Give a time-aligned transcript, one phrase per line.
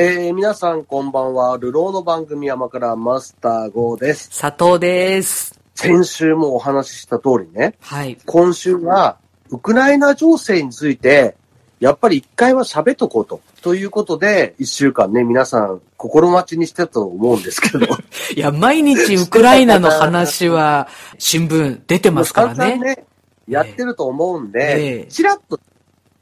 [0.00, 1.58] えー、皆さんこんばんは。
[1.60, 4.30] 流浪の番組山からマスター号です。
[4.40, 5.58] 佐藤です。
[5.74, 8.16] 先週もお話しした通りね、はい。
[8.24, 9.18] 今週は
[9.50, 11.34] ウクライナ情勢について、
[11.80, 13.40] やっぱり一回は喋っとこうと。
[13.60, 17.84] ということで、一週間ね、皆さん心待ちにしてたと思うんですけど。
[18.36, 20.86] いや、毎日ウクライナの話は
[21.18, 22.78] 新聞出てますからね。
[22.78, 23.04] ね、
[23.48, 25.58] やってると思うんえで、えちらっと、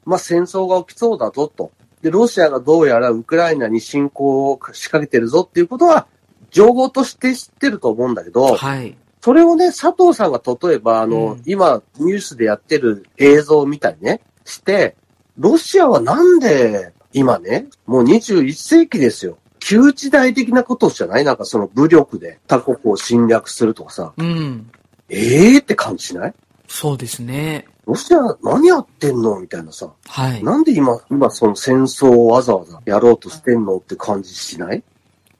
[0.03, 1.69] まあ、戦争が起きそうだぞと。
[2.01, 6.07] で、ロシアがどうやらウクライナに侵攻を仕掛けてるぞっていうことは、
[6.51, 8.95] 情報として知ってると思うんだけど、はい。
[9.21, 14.95] それをね、佐藤さんが例えば、あの、うん今、ニュースでやってる映像を見たりね、して、
[15.37, 19.37] ロシアはなんで、今ね、もう21世紀ですよ。
[19.59, 21.23] 旧時代的なことじゃない？
[21.25, 24.69] なんかその武力で他国を侵略するとかさ、うん。
[25.09, 26.33] ええー、って感じしない？
[26.67, 27.65] そうですね。
[27.87, 29.39] ロシア何やってんの？
[29.39, 29.89] みたいなさ。
[30.07, 30.43] はい。
[30.43, 34.83] なんで今、今その戦争をわざわざやろうとしてんのって感じしない？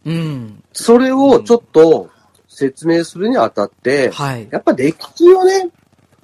[0.06, 0.64] うん。
[0.72, 2.10] それをちょっと
[2.48, 4.48] 説明するにあたって、はい。
[4.50, 5.70] やっぱ歴史をね、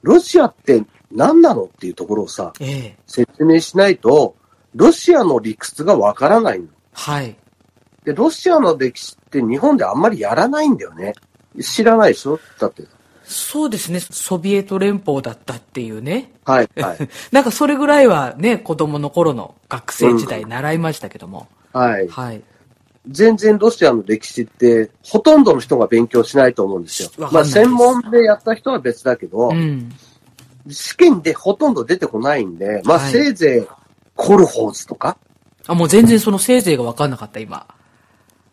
[0.01, 2.97] ロシアって何なのっていうところをさ、ええ。
[3.05, 4.37] 説明しないと、
[4.73, 6.67] ロシアの理屈がわからないの。
[6.93, 7.35] はい。
[8.05, 11.13] で、ロシアの歴史って日本であんまりやらないんだよね。
[11.61, 12.39] 知らないでしょ？
[12.59, 12.83] だって。
[13.23, 13.99] そうですね。
[13.99, 16.31] ソビエト連邦だったっていうね。
[16.45, 16.97] はい、はい。
[17.31, 21.47] なんかそれぐらいはね、子供の頃の学生時代習いましたけども。
[21.71, 22.07] はい。
[22.07, 22.41] はい。
[23.07, 27.09] 全然ロシアの歴史って、ほとんどの人が勉強しないと思うんですよ。
[27.17, 29.91] まあ、専門でやった人は別だけど、うん。
[30.69, 33.67] 試験でほとんど出てこないんで、まあ、はいせいぜい、
[34.15, 35.17] コルホーズとか、
[35.67, 37.67] あ、もう全然そのせいぜいが分かんなかった、今。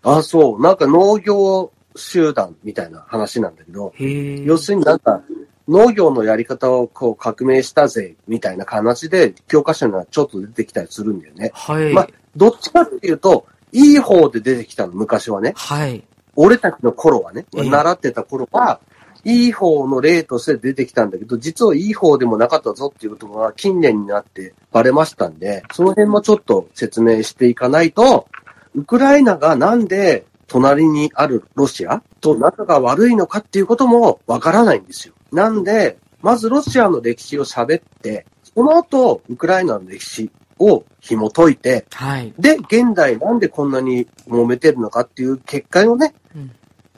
[0.03, 3.93] あ、そう、なんか農業集団みたいな話なんだけど。
[3.99, 5.23] 要するになんか、
[5.69, 11.53] 農業のやり方をこう革命したぜ、みたいな話で、教科書にはちょっと出てきたりするんだよね。
[11.55, 11.93] はい。
[11.93, 15.53] まあ、どっちかっていうと、いい方で出てきたの、昔はね。
[15.57, 16.03] はい。
[16.35, 18.81] 俺たちの頃はね、ええ習ってた頃は、
[19.25, 28.27] いい方の例として出てきたんだけど、実はいい方でもなかったぞっていうことが近年になってバレましたんで、その辺もちょっと説明していかないと、
[28.75, 35.15] ウクライナがなんで隣にあるロシアと仲が悪いのかっていうこともわからないんですよ。
[35.33, 42.35] なんで、まずロシアの歴史を喋って、その後、ウクライナの歴史を紐解いて、はい。
[42.37, 46.51] で、現代なんでこんなに揉めてるのかっていう結果をね、うん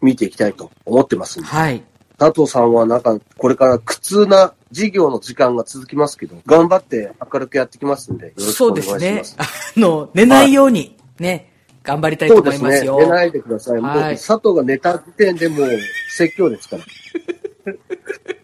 [0.02, 1.48] 見ていきたいと思ってますんで。
[1.48, 1.84] はい。
[2.19, 9.00] 佐藤さんはなんか、これから苦痛な授業の時間が続きますけど、頑張って明るくやってきますんで、よろしくそうお願いします。
[9.00, 9.44] ですね。
[9.76, 11.51] あの、寝ないように、ね、
[11.82, 12.69] 頑張りたいと思そうですね。
[12.69, 12.98] いますよ。
[13.00, 13.81] 寝ないでください。
[13.81, 15.69] もうはい佐藤が寝た時点でもう
[16.10, 16.84] 説教ですから。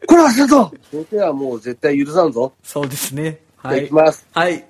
[0.06, 2.52] これは佐藤先生はもう絶対許さんぞ。
[2.62, 3.40] そうですね。
[3.56, 3.92] はいいき。
[3.92, 4.26] ます。
[4.32, 4.64] はい。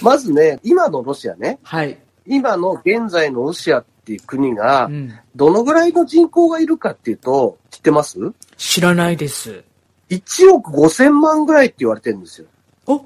[0.00, 1.98] まずね、今のロシアね、はい。
[2.26, 5.12] 今の現在のロシアっていう国がう、ん。
[5.34, 8.18] どのぐらいの人口がいるかっていうと、知ってます？
[8.56, 9.64] 知らないです。
[10.08, 12.46] ?1 億5千万ぐらいって言われてるんですよ。
[12.86, 13.04] お、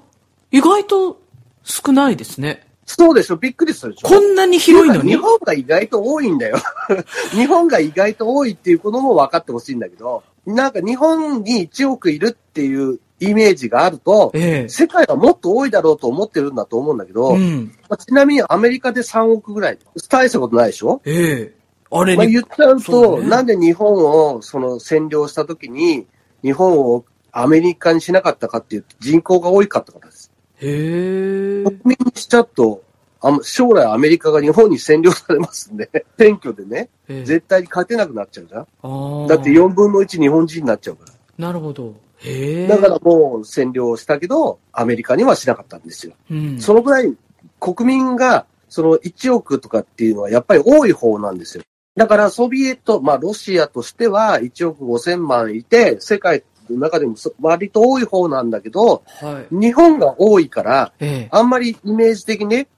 [0.53, 1.21] 意外と
[1.65, 2.67] 少ないですね。
[2.97, 5.11] そうでしょびっくりするでしょこんなに広いのに？
[5.13, 5.17] 日。
[5.17, 6.57] 本が意外と多いんだよ。
[7.33, 14.69] 日本が意外と多いっていうことも分かってほしいんだけど、なんか日本に1億いるっていうイメージがあると、ええ。
[14.69, 17.73] 世界はもっと多いだろうと思ってるんだと思うんだけど、うん。
[17.89, 19.79] まあちなみにアメリカで3億ぐらい。
[20.09, 21.01] 大したことないでしょ？
[21.05, 21.61] ええ。
[21.93, 23.93] あれまあ、に、言っちゃうと、そうねなんで日本
[24.37, 26.07] をその占領した時に、
[26.43, 30.30] 日本をアメリカにしなかったかっていうと人口が多いかったからです。
[30.61, 31.65] へえ。
[31.65, 32.83] 国民にしちゃうと、
[33.23, 39.27] あ将来アメリカが日本に占領されますんで、 選挙でね、ええ絶対に勝てなくなっちゃうじゃん。
[39.27, 41.13] だって4分の1日本人になっちゃうから。
[41.47, 41.95] なるほど。
[42.19, 42.67] へえ。
[42.67, 46.15] だからもう占領したけど、アメリカにはしなかったんですよ。
[46.31, 46.61] うん。
[46.61, 47.15] そのぐらい
[47.59, 51.65] 国民がその1億とかっていうのはやっぱり多い方なんですよ。
[51.97, 56.43] だからソビエト、まあロシアとしては1億5千万いて、世界
[56.75, 59.55] の中でもそ割と多い方なんだけど、はい。
[59.55, 61.29] 日本が多いから、ええ。
[61.31, 62.69] あんまりイメージ的にね、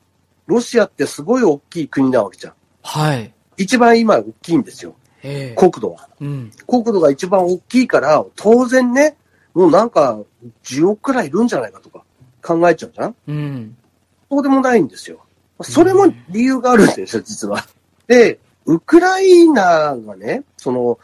[0.47, 2.55] ロシアってすごい大きい国なわけじゃん。
[2.83, 3.33] はい。
[3.57, 4.95] 一番今大きいんですよ。
[5.23, 5.55] ええ。
[5.57, 6.09] 国土は。
[6.21, 6.51] うん。
[6.67, 9.17] 国土が一番大きいから、当然ね、
[9.55, 10.19] もうなんか
[10.65, 12.05] 10億くらいいるんじゃないかとか
[12.43, 13.77] 考えちゃうじゃんうん。
[14.31, 15.19] そうでもないんですよ。
[15.61, 17.65] それも理由があるんですよ、実は。
[18.07, 20.99] で、ウクライナがね、その、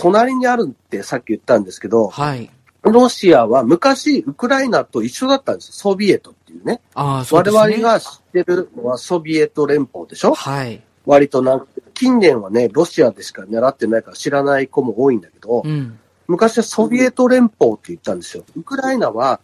[0.00, 2.50] 隣にあるってさっき言ったんですけど、はい。
[2.82, 5.72] ロシアは昔ウクライナと一緒だったんですよ。
[5.74, 6.80] ソビエトっていうね。
[6.94, 7.60] ああ、そうですね。
[7.60, 10.32] 我々が知ってるのはソビエト連邦でしょ？
[10.34, 10.82] はい。
[11.04, 15.98] 割となんか、近年はね、ロシアでしか習ってないから知らない子も多いんだけど、うん。
[16.26, 18.44] 昔はソビエト連邦って言ったんですよ。
[18.56, 19.40] ウクライナは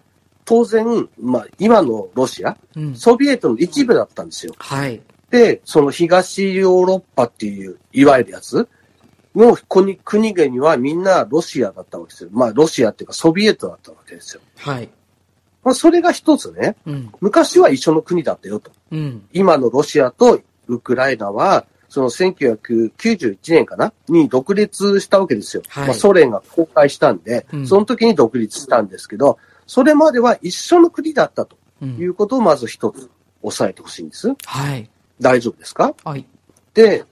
[0.46, 2.94] 当然、まあ今のロシア、うん。
[2.94, 4.54] ソビエトの一部だったんですよ。
[4.56, 5.02] はい。
[5.28, 8.66] で、その東ヨーロッパっていう、いわゆるやつ
[9.40, 12.30] の国国々はみんなロシアだったわけですよ。
[12.32, 14.42] まあ、ロシアっていうかソビエトだったわけですよ。
[14.56, 14.88] はい。
[15.62, 16.76] まあ、それが一つね。
[16.86, 17.12] うん。
[17.20, 18.70] 昔は一緒の国だったよと。
[18.92, 19.26] うん。
[19.32, 23.92] 今のロシアとウクライナは、その1991年かな？
[24.08, 25.62] に独立したわけですよ。
[25.68, 33.10] はいまあ、ソ連が崩壊したんで、うんその時に独立したんですけど、それまでは一緒の国だったとうんいうことをまず一つ
[33.42, 34.34] 押さえてほしいんです。
[34.44, 34.90] はい。
[35.20, 35.94] 大丈夫ですか？
[36.04, 36.26] はい。
[36.74, 37.04] で、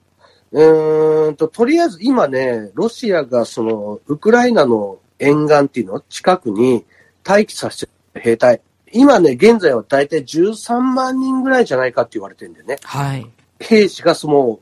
[0.51, 6.85] うーんと、とりあえず今ね、ロシアがその、ウクライナの沿岸っていうの近くに
[7.25, 8.61] 待機させてる兵隊。
[8.91, 12.77] 今ね、現在は大体13万人ぐらいじゃないかって言われてるんだよね。
[12.83, 13.29] はい。
[13.59, 14.59] 兵士がその、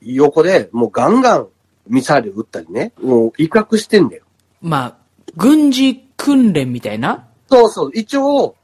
[0.00, 1.48] 横でもうガンガン
[1.88, 4.24] ミサイル撃ったりね、もう威嚇してんだよ。
[4.60, 4.96] まあ、
[5.36, 7.28] 軍事訓練みたいな？
[7.50, 8.56] そうそう、一応、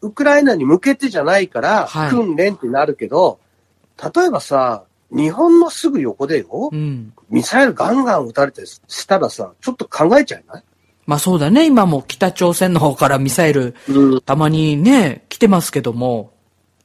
[0.00, 3.38] ウクライナに向けてじゃないからはい、訓練ってなるけど、
[4.14, 7.12] 例えばさ、日本のすぐ横でよ、うん。
[7.28, 10.64] ミサイルガンガン撃たれてしたらさ、ちょっと考えちゃいない？
[11.06, 11.66] まあそうだね。
[11.66, 14.20] 今も北朝鮮の方からミサイル、うん。
[14.22, 16.32] たまにね、来てますけども、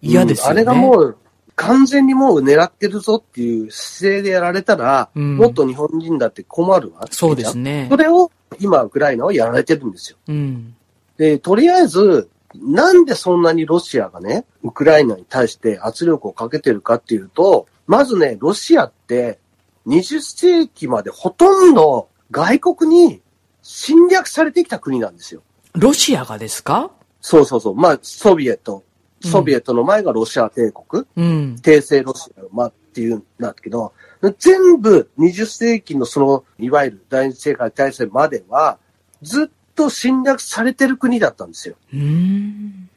[0.02, 0.52] 嫌ですよね。
[0.52, 1.18] あれがもう、
[1.56, 7.08] 完全にもう狙ってるぞっていう姿勢でやられたら、うんもっと日本人だって困るわ。
[7.12, 7.98] そうですねそ。
[7.98, 10.18] れを今、ウクライナはやられてるんですよ。
[10.28, 10.76] うん。
[11.18, 19.40] で、とりあえず、なんでそんなにロシアがね、ウクライナに対して圧力をかけてるかっていうと、まずね、ロシアって
[19.88, 23.20] 20世紀までほとんど外国に
[23.64, 25.42] 侵略されてきた国なんですよ。
[25.74, 26.92] ロシアがですか？
[27.20, 27.76] そうそうそう。
[27.76, 28.84] まあ、ソビエト。
[29.24, 31.04] ソビエトの前がロシア帝国。
[31.18, 31.56] うん。
[31.64, 33.94] 帝政ロシア、まあっていうんだけど、
[34.38, 38.78] 全部20世紀のその、いわゆる第二次世界大戦までは、
[39.24, 41.76] ずっと侵略されてる国だったんですよ。
[41.92, 42.90] うーん。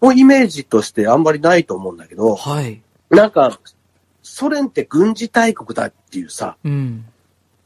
[0.00, 2.82] もうイメージとしてあんまりないと思うんだけど、はい。
[3.10, 3.60] なんか、
[4.30, 7.04] ソ連って軍事大国だっていうさ、うん。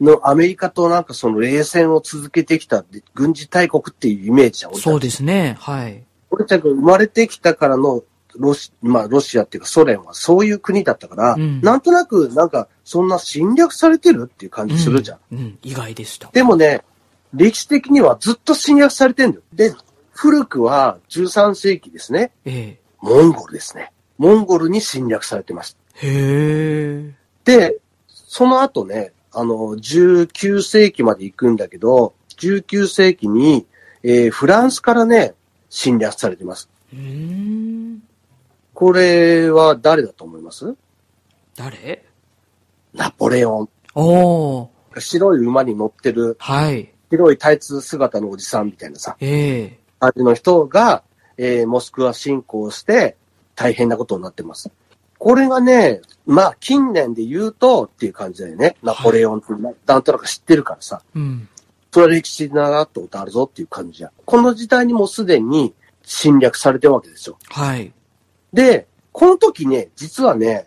[0.00, 2.84] のアメリカとなんかその冷戦を続けてきた
[3.14, 4.75] 軍事大国っていうイメージじゃん。
[4.75, 5.56] そうですね。
[5.61, 6.02] はい。
[6.31, 8.02] 俺たちが生まれてきたからの
[8.37, 15.19] ロシ、まあロシアっていうかソ連はそういう国だったから、うんなんとなくなんかそんな侵略されてるっていう感じするじゃん。
[15.32, 15.38] うん。
[15.38, 15.58] うん。
[15.62, 16.31] 意外でした。
[16.32, 16.82] でもね、
[17.34, 19.43] 歴史的にはずっと侵略されてんだよ。
[19.52, 19.75] で、
[20.12, 22.32] 古くは13世紀ですね。
[22.44, 23.93] えモンゴルですね。
[24.16, 25.76] モンゴルに侵略されてます。
[26.02, 26.06] え。
[26.06, 27.14] へえ。
[27.44, 33.67] で、その後ね、あの、19世紀まで行くんだけど、19世紀に、
[34.02, 35.35] えーフランスからね、
[35.70, 36.69] 侵略されてます。
[38.75, 40.75] これは誰だと思います？
[41.56, 42.05] 誰？
[42.93, 43.69] ナポレオン。
[43.94, 45.00] おー。
[45.00, 46.93] 白い馬に乗ってる、はい。
[47.11, 49.79] 白いタイツ姿のおじさんみたいなさ、ええ。
[49.99, 51.02] 感じの人が、
[51.37, 53.17] えーモスクワ侵攻して
[53.55, 54.70] 大変なことになってます。
[55.25, 58.76] これがね、まあ近年で言うとっていう感じだよね。
[58.82, 61.00] ナポレオンってななんとなく知ってるからさ。
[61.15, 61.49] うん。
[61.91, 64.11] それは歴史で習ったことあるぞっていう感じじゃん。
[64.23, 65.73] この時代にもうすでに
[66.03, 67.38] 侵略されてるわけですよ。
[67.49, 67.90] はい。
[68.52, 70.66] で、この時ね、実はね、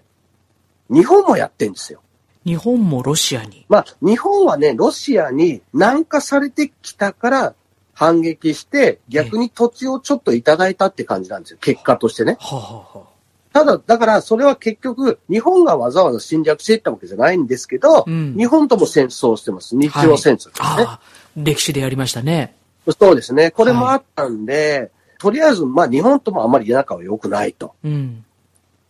[0.90, 2.02] 日本もやってんですよ。
[2.44, 3.64] 日本もロシアに。
[3.70, 7.56] まあ、日本はね、ロシアに南下されてきたから
[7.94, 11.60] 反撃して、逆に土地をちょっといただいたって感じなんですよ。
[11.62, 12.38] 結果としてね。
[12.40, 12.64] はあ、は
[12.96, 13.17] あはあ、
[13.54, 19.76] ただ、だからそれは結局、日本がわざわざ侵略していったわけじゃないんですけど、うん日本とも戦争をしてます。
[19.76, 20.54] 日露戦争ですね。
[20.60, 21.00] ああ、
[21.36, 22.56] 歴史でやりましたね。
[23.00, 23.52] そうですね。
[23.52, 27.74] これもあったんで、とりあえず、まあ日本ともあまり仲は良くないと。
[27.84, 28.24] うん。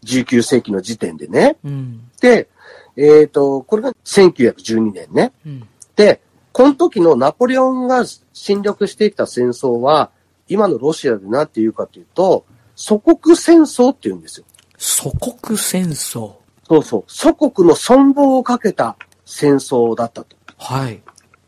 [0.03, 1.57] 19世紀の時点でね。
[1.63, 2.01] うん。
[2.21, 2.47] で、
[2.95, 5.31] えっ、と、これが1912年ね。
[5.45, 5.67] うん。
[5.95, 6.21] で、
[6.51, 10.11] この時のナポレオンが侵略してきた戦争は、
[10.47, 12.45] 今のロシアで何て言うかというと、
[12.77, 14.45] 祖国戦争って言うんですよ。
[14.77, 16.35] 祖国戦争。
[16.67, 17.03] そうそう。
[17.07, 20.37] 祖国の存亡をかけた戦争だったと。
[20.57, 21.01] はい。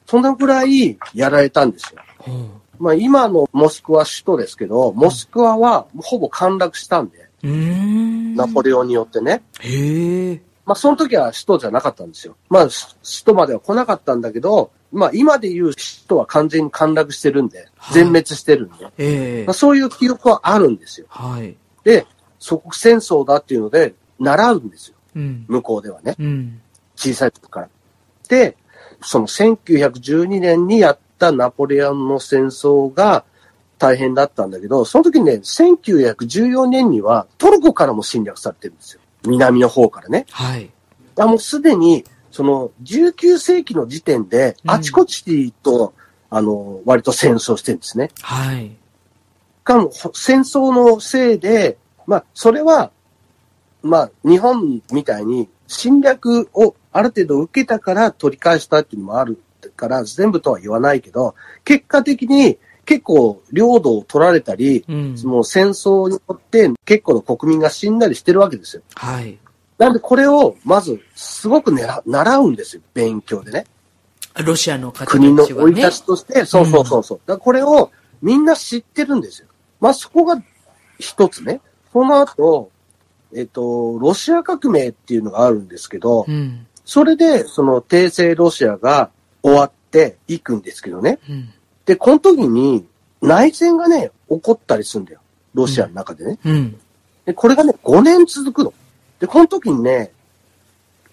[0.08, 2.02] そんなぐらいやられたんですよ。
[2.28, 8.36] うんまあ今のモスクワ首都ですけど、モスクワはほぼ陥落したんで、うーん。
[8.36, 9.44] ナポレオンによってね。
[9.60, 10.42] へえ。
[10.66, 12.38] まあその時は首都じゃなかったんですよ。
[12.50, 19.54] まあ首都までは来なかったんだけど、まあ今で言う首都は完全に陥落してるんで、はい全滅してるんで、ええまあ、。
[19.54, 21.08] そういう記憶はあるんですよ。
[21.10, 21.56] はい。
[21.84, 22.06] で、
[22.38, 24.96] 祖国戦争だっていうので、習うんですよ。
[25.16, 25.46] うん。
[25.48, 26.16] 向こうではね。
[26.20, 26.62] うん。
[26.96, 27.70] 小さい時から。
[28.28, 28.58] で、
[29.02, 33.24] その1912年にやったナポレオンの戦争が
[33.78, 39.02] 大変だったんだけど、その時にね、1914年にはトルコからも侵略されてるんですよ。
[39.26, 40.26] 南の方からね。
[40.30, 40.70] はい。
[41.18, 45.94] あもうすでに、その19世紀の時点で、うんあちこちと、
[46.30, 48.10] あの、割と戦争してるんですね。
[48.22, 48.68] はい。
[48.68, 48.72] し
[49.64, 52.92] かも、ほ戦争のせいで、まあ、それは、
[53.82, 59.42] まあ、日本みたいに侵略をある程度受けたから取り返したっていうのもある
[59.76, 65.16] から、全部とは言わないけど、結果的に結構領土を取られたり、うん。
[65.24, 68.82] もう戦争によって結構の国民が死んだりしてるわけですよ。
[68.96, 69.38] はい。
[69.80, 73.66] なんでこれをまずすごくねら習うんですよ、勉強でね。
[74.46, 75.92] ロシアの方たち国のはね生い立。
[75.92, 77.20] ちとして、そうそうそうそう。
[77.26, 79.48] だからこれをみんな知ってるんですよ。
[79.80, 80.42] まあそこが
[81.00, 81.62] 一つね。
[81.94, 82.70] その後、
[83.34, 86.68] えっと、ロシア革命っていうのがあるんですけど、うん。
[86.84, 91.20] それでその帝政ロシアが終わっていくんですけどね。
[91.30, 91.54] うん。
[91.86, 92.86] で、この時に
[93.22, 95.22] 内戦がね、起こったりするんだよ。
[95.54, 96.40] ロシアの中でね。
[96.44, 96.80] うん。
[97.26, 98.74] で、これがね、5年続くの。
[99.20, 100.12] で、この時にね、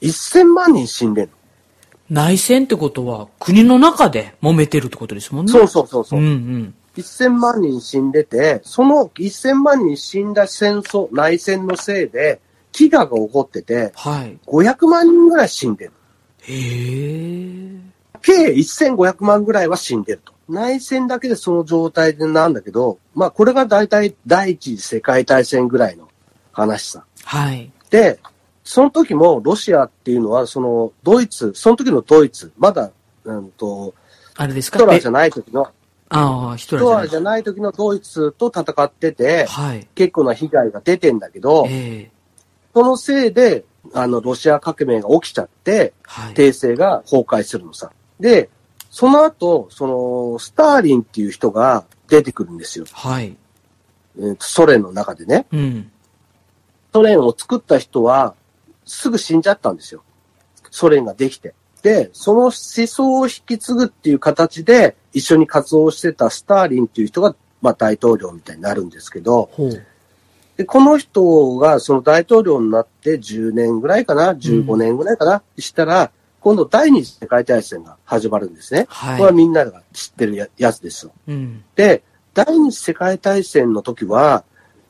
[0.01, 1.31] 1000万人死んでんの。
[2.09, 5.53] 内戦ってことは、国の中で揉めてるってことですもんね。
[5.53, 6.21] そうそうそうそう。
[6.21, 6.75] うんうん。
[6.97, 12.41] 1000万人死んでて、その1000万人死んだ戦争、内戦のせいで、
[12.73, 14.39] 飢餓が起こってて、はい。
[14.47, 15.93] 500万人ぐらい死んでる。
[16.43, 17.87] へえ。
[18.23, 20.33] 計1500万ぐらいは死んでると。
[20.49, 26.09] 内戦だけでその状態でなんだけど、まあこれが大体第一次世界大戦ぐらいの
[26.53, 27.05] 話さ。
[27.25, 27.73] はい。
[27.91, 28.19] で、
[28.65, 32.91] その時もロシアっていうのは、そのドイツ、その時のドイツ、まだ、
[33.25, 33.95] うんと、
[34.37, 34.79] あれですか？
[34.79, 35.69] えヒトラーじゃない時の、
[36.09, 39.89] ああ、ヒトラーじゃない時のドイツと戦っててい。、はい。
[39.95, 42.17] 結構な被害が出てんだけど、ええ
[42.75, 43.65] そのせいで、
[43.95, 46.35] あの、ロシア革命が起きちゃって、はい。
[46.35, 47.91] 帝政が崩壊するのさ。
[48.21, 48.51] で、
[48.91, 52.85] その後、その、スターリンっていう人が出てくるんですよ。
[52.93, 53.35] はい。
[54.41, 55.47] ソ連の中でね。
[55.53, 55.91] うん。
[56.97, 58.35] ソ連を作った人は、
[58.87, 60.03] すぐ死んじゃったんですよ。
[60.71, 61.53] ソ連ができて。
[61.83, 69.51] で、その思想を引き継ぐっていう形で、一緒に活動してたスターリンっていう人が、まあ大統領みたいになるんですけど。
[70.57, 76.11] で、この人がその大統領になって10年ぐらいかな、15年ぐらいかな、したら、
[76.41, 78.87] 今度第二次世界大戦が始まるんですね。
[78.87, 81.13] これははみんなが知ってるややつですよ。
[81.29, 81.33] い。
[81.33, 81.65] うん。
[81.75, 84.45] で、第二次世界大戦の時は、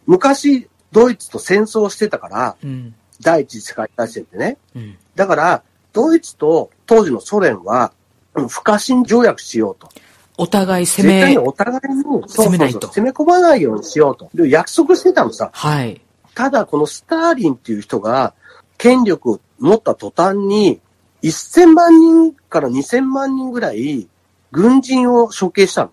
[0.06, 2.94] 昔ドイツと戦争してたから、うん。
[3.20, 4.56] 第一次世界大戦ってね。
[4.74, 4.96] うん。
[5.14, 5.62] だから、
[5.92, 7.92] ドイツと当時のソ連は、
[8.34, 9.90] うん不可侵条約しようと。
[10.38, 14.30] お互い攻め、絶対にお互いに攻めないと攻め込まないようにしようと。
[14.34, 15.50] で約束してたのさ。
[15.52, 16.00] はい。
[16.34, 18.34] ただ、このスターリンっていう人が、
[18.78, 20.80] 権力を持った途端に、
[21.22, 24.06] 1000万人から2000万人ぐらい、
[24.52, 25.90] 軍人を処刑したの。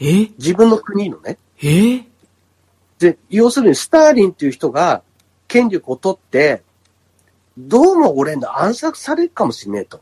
[0.00, 0.28] え？
[0.38, 1.38] 自分の国のね。
[1.62, 2.04] え？
[2.98, 5.02] で、要するにスターリンっていう人が、
[5.48, 6.62] 権力を取って、
[7.58, 10.00] どうも俺の暗殺されるかもしれねえと。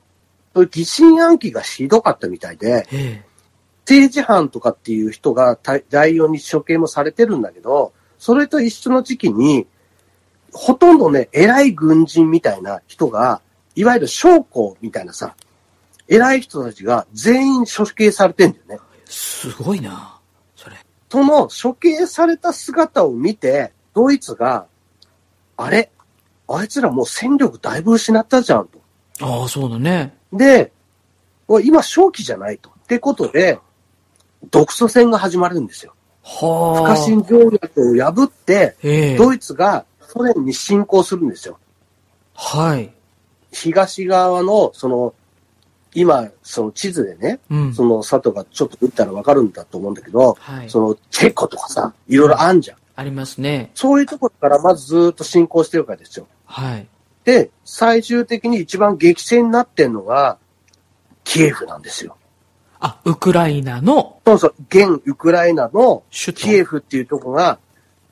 [0.55, 3.25] そういう疑心暗鬼がひどかったみたいで、え
[3.85, 9.67] 政治犯とかっていう人が大大量に処刑もされてるんだけど、それと一緒の時期に、
[10.53, 13.43] ほとんどね、偉い軍人みたいな人が、
[13.75, 15.37] いわゆる将校みたいなさ、
[16.09, 18.79] 偉い人たちが全員処刑されてんだよね。
[19.05, 20.14] すごいな。
[21.15, 24.67] その処刑された姿を見て、ドイツが、
[25.57, 25.93] あれ？
[26.49, 28.81] あいつらもう戦力だいぶ失ったじゃんと。
[29.21, 30.17] ああ、そうだね。
[30.33, 30.73] で、
[31.63, 32.69] 今正気じゃないと。
[32.69, 33.61] ってことで、
[34.51, 35.95] 独ソ戦が始まるんですよ。
[36.25, 36.83] はあ。
[36.83, 41.61] 不可侵条約を破って、ええドイツがソ連に侵攻するんですよ。
[42.35, 42.93] はい。
[43.53, 45.15] 東側の、その、
[45.95, 47.75] 今、その地図でね、うん。
[47.75, 50.71] その佐藤がちょっと打ったらわかるんだと思うんだけど、はい。
[50.71, 52.77] そのチェコとかさ、いろいろあんじゃん。
[52.97, 53.71] ありますね。
[53.75, 56.27] そういうところからまずずーっと進行してるからですよ。
[56.47, 56.87] はい。
[57.25, 60.39] で、最終的に一番激戦になってんのが、
[61.25, 62.17] キエフなんですよ。
[62.81, 66.03] あ、ウクライナのそうそう、現ウクライナの。
[66.11, 67.59] キエフっていうところが、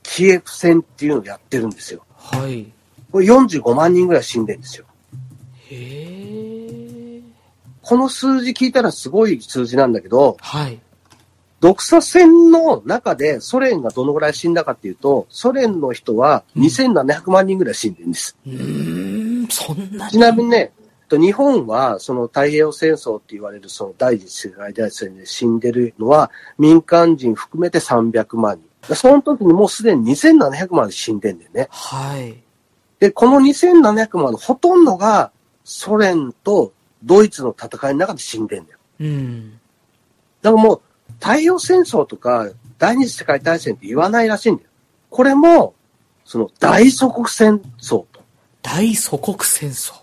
[0.01, 2.03] キエフ戦っていうのをやってるんですよ。
[2.17, 2.71] はい。
[3.11, 4.85] これ45万人ぐらい死んでるんですよ。
[5.69, 6.62] へえ。
[7.83, 10.79] この数字聞いたらすごい数字なんだけど、はい。
[11.59, 18.35] 独ソ戦の中でソ連がどのぐらい死んだかっていうと、ソ連の人は2700万人ぐらい死んでるんです。
[18.45, 20.11] うーん、そんなに？
[20.11, 20.73] ちなみにね、
[21.07, 28.95] と日本はその太平洋戦争って言われるその第一次世界大戦で死んでるのは民間人含めて300万人。
[28.95, 31.67] その時にもうすでに2700万人死んでんだよね。
[31.71, 32.43] はい。
[32.99, 35.31] で、この2700万のほとんどが
[35.63, 36.73] ソ連と
[37.03, 38.79] ドイツの戦いの中で死んでんだよ。
[38.99, 39.59] うん。
[40.41, 40.81] だからもう
[41.19, 44.69] 太平洋戦争とか第二次世界大戦って言わないらしいんだよ。
[45.09, 45.75] これも、
[46.25, 48.23] その大祖国戦争と。
[48.61, 49.93] 大祖国戦争。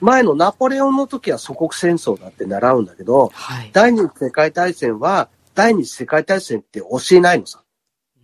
[0.00, 3.70] 前のナポレオンの時は祖国戦争だって習うんだけど、はい。
[3.72, 7.62] 第二次世界大戦は第二次世界大戦って教えないのさ。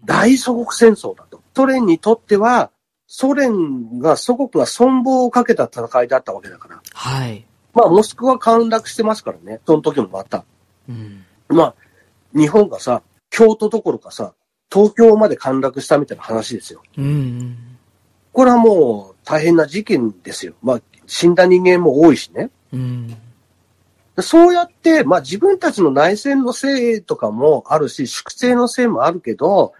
[0.04, 1.40] 大祖国戦争だと。
[1.56, 2.70] ソ連にとっては、
[3.06, 6.82] ソ連が、祖国が存亡をかけた戦いだったわけだから。
[6.92, 7.46] はい。
[7.74, 9.60] まあ、モスクワ陥落してますからね。
[9.66, 10.44] その時もまた。
[10.88, 11.24] うん。
[11.48, 11.74] まあ、
[12.34, 14.34] 日本がさ、京都どころかさ、
[14.72, 16.82] 東京まで陥落したみたいな話ですよ。
[16.96, 17.56] うんうん。
[18.32, 20.54] これはもう大変な事件ですよ。
[20.62, 22.50] まあ、死んだ人間も多いしね。
[22.72, 23.16] うん。
[24.20, 29.72] そうやって、まあ自分たちの内戦のせいとかもあるし、粛清のせいもあるけど、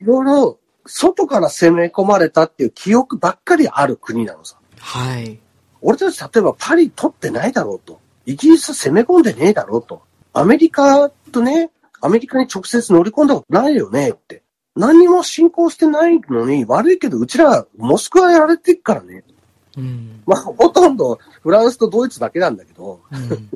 [0.00, 4.58] いろいろ外から攻め込まれたっていう記憶ばっかりある国なのさ。
[4.78, 5.38] はい。
[5.80, 8.00] 俺たち例えばパリ取ってないだろうと。
[8.26, 10.02] イギリス攻め込んでねえだろうと。
[10.32, 11.70] アメリカとね、
[12.00, 14.42] アメリカに直接乗り込んだことないよねって。
[14.76, 19.24] 何にも侵攻してないのに、悪いけどうちらモスクワやられてっからね。
[19.76, 20.22] うん。
[20.26, 23.00] まあほとんどフランスとドイツだけなんだけど、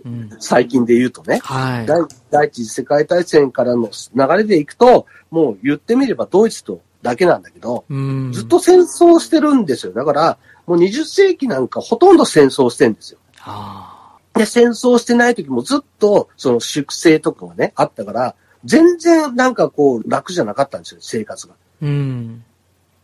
[0.05, 0.13] うん。
[0.13, 0.31] うん。
[0.41, 1.41] 最近で言うとね。
[1.43, 1.87] はい。
[1.87, 2.01] 第
[2.31, 8.33] 第一次世界大戦からの流れでいくと、もう言ってみればドイツとだけなんだけど、うん。
[8.33, 9.93] ずっと戦争してるんですよ。
[9.93, 13.19] だから、もう20世紀なんかほとんど戦争してるんですよ。
[13.41, 21.55] あで、戦争してない時もずっと、その粛清とかがね、あったから、全然なんかこう楽じゃなかったんですよ、生活が。
[21.55, 21.57] あ。
[21.83, 22.45] うん。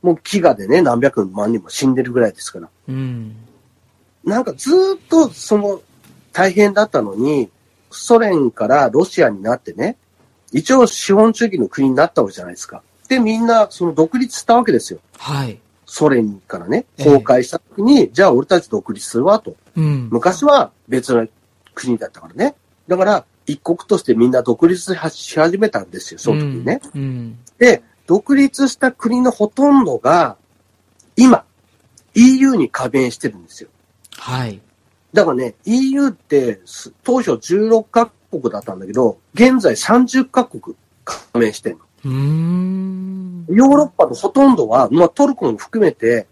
[0.02, 2.68] もう飢餓でね、何百万人も死んでるぐらいですから。
[2.88, 3.34] うん。
[4.24, 5.80] なんかずーっとその
[6.32, 7.50] 大変だったのに、
[7.90, 9.96] ソ連からロシアになってね、
[10.52, 12.82] 一応資本主義の国になったわけじゃないですか。
[13.08, 15.00] で、みんなその独立したわけですよ。
[15.18, 15.58] はい。
[15.88, 19.56] ソ連からね、ええ崩壊した時に、じゃあ俺たち独立するわと。
[19.74, 20.08] うん。
[20.12, 21.26] 昔は別の
[21.74, 22.54] 国だったからね。
[22.86, 26.82] だから、一国としてみんな独立し始めたんですよ、その時にね。
[26.94, 27.38] うん。
[27.58, 30.36] で、独立した国のほとんどが、
[31.16, 31.44] 今、
[32.14, 33.70] EU に加盟してるんですよ。
[34.18, 34.60] はい。
[35.14, 41.87] だからね、EU ってす当初16カ国だったんだけど、現在30カ国加盟してるの。
[42.04, 43.46] うーん。
[43.48, 46.26] ヨーロッパのほとんどは、まあトルコも含めて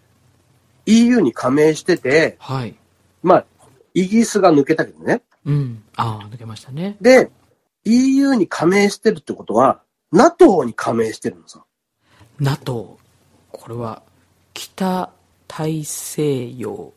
[0.87, 2.74] EU に加盟してて、はい。
[3.22, 3.46] まあ、
[3.94, 5.22] イギリスが抜けたけどね。
[5.44, 5.83] うん。
[5.96, 6.96] ああ、抜けましたね。
[7.00, 7.31] で、
[7.85, 11.64] EU に加盟してるってことは、NATO に加盟してるのさ。
[12.38, 12.98] NATO。
[13.52, 14.02] これは、
[14.55, 15.11] 北
[15.48, 16.92] 大西洋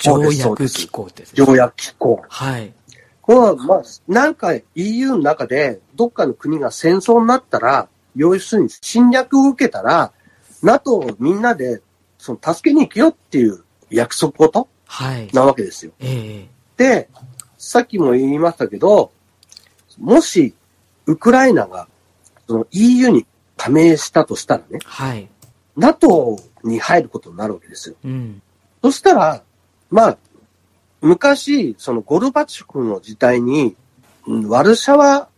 [0.00, 1.44] 条約機構ですね。
[1.44, 2.22] 条約機構。
[2.28, 2.72] はい。
[3.24, 10.12] これは、まあ、なんか EU の中で、どっかの国が戦争になったら、要するに侵略を受けたら、
[10.62, 11.80] NATO をみんなで、
[12.18, 15.30] その、助けに行くよっていう約束事はい。
[15.32, 15.92] なわけですよ。
[16.00, 17.08] ええで、
[17.56, 19.10] さっきも言いましたけど、
[19.98, 20.54] もし、
[21.06, 21.88] ウクライナが、
[22.46, 23.24] その EU に
[23.56, 25.30] 加盟したとしたらね、はい。
[25.78, 27.96] NATO に入ることになるわけですよ。
[28.04, 28.42] うん。
[28.82, 29.42] そしたら、
[29.88, 30.18] まあ、
[31.04, 33.76] 昔、そのゴルバチョフの時代に、
[34.26, 35.28] うんワルシャワっ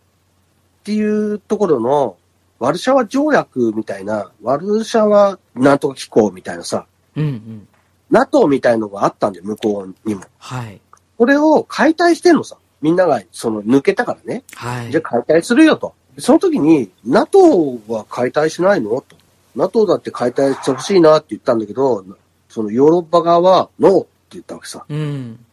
[0.85, 2.15] ていうところの、
[2.57, 7.67] ワルシャワ条約みたいな、ワルシャワなんとか機構みたいなさ、うんうん。
[8.09, 10.23] NATO みたいのがあったんだよ、向こうにも。
[10.37, 10.79] はい。
[11.17, 12.57] これを解体してんのさ。
[12.81, 14.43] みんながその抜けたからね。
[14.53, 14.91] はい。
[14.91, 15.93] じゃあ解体するよと。
[16.19, 18.89] その時に、NATO は解体しないの？
[19.01, 19.17] と。
[19.55, 22.05] NATO だって解体してほしいなって言ったんだけど、
[22.47, 24.85] そのヨーロッパ側はノーって言ったわけさ。
[24.87, 25.43] うん。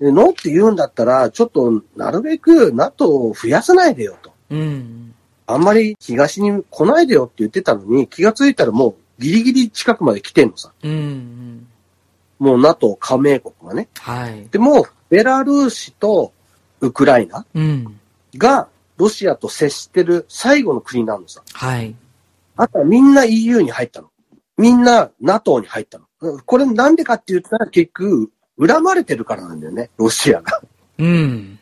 [0.00, 4.32] でノーって言うんだったら、ちょっとなるべく NATO を増やさないでよと。
[4.50, 5.14] うん。
[5.46, 10.72] あんまり東に来ないでよって言ってたのに、気がついたらもうギリギリ近くまで来てんのさ。
[10.82, 11.66] うんうん。
[12.38, 13.88] もう NATO 加盟国がね。
[13.98, 14.48] はい。
[14.50, 16.32] でも、ベラルーシと
[16.80, 18.00] ウクライナうん。
[18.36, 21.42] がロシアと接してる最後の国なのさ。
[21.52, 21.94] はい。
[22.56, 24.10] あとはみんな EU に入ったの。
[24.58, 26.04] みんな NATO に入ったの。
[26.20, 30.60] うんこれなんでかって言ったら結局、恨まれてるからなんだよね、ロシアが。
[30.98, 31.58] うん。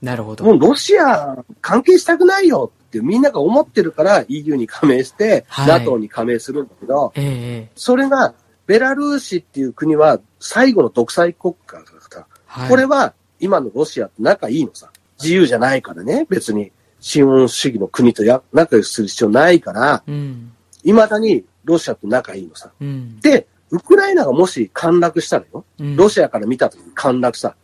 [0.00, 0.44] なるほど。
[0.44, 8.34] もうロシア関係したくないよってみんなが思ってるから EU に加盟して、はい NATO に加盟するんだけど、ええそれが
[8.66, 12.68] ベラルーシっていう国は最後の独裁国家だから、はい。
[12.68, 14.90] これは今のロシアと仲いいのさ。
[15.22, 20.52] 自由じゃないからね、別に資本主義の国とや仲良くする必要ないから、うん。
[20.82, 22.72] 未だにロシアと仲いいのさ。
[22.80, 23.20] うん。
[23.20, 27.56] で、ウクライナがもし陥落したらよ、うんロシアから見た時に陥落さ、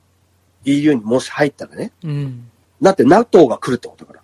[0.65, 2.51] EU にもし入ったらね、うん。
[2.83, 4.23] だって NATO が来るってことだから。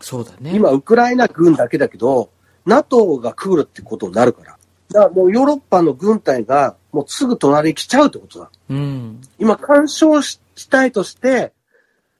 [0.00, 0.52] そうだね。
[0.54, 2.30] 今、ウクライナ軍だけだけど、
[2.66, 4.58] NATO が来るってことになるから。
[4.90, 8.50] だからもうヨーロッパの軍隊がもうすぐ隣に来ちゃうってことだ。
[8.68, 9.20] うん。
[9.38, 11.52] 今、干渉ししたいとして、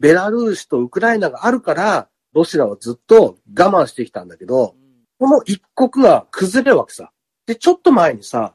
[0.01, 4.75] ベラルーシとウクライナがあるから、ロシアはずっと我慢してきたんだけど、
[5.19, 7.12] この一国が崩れるわけさ。
[7.47, 8.55] で、ちょっと前にさ、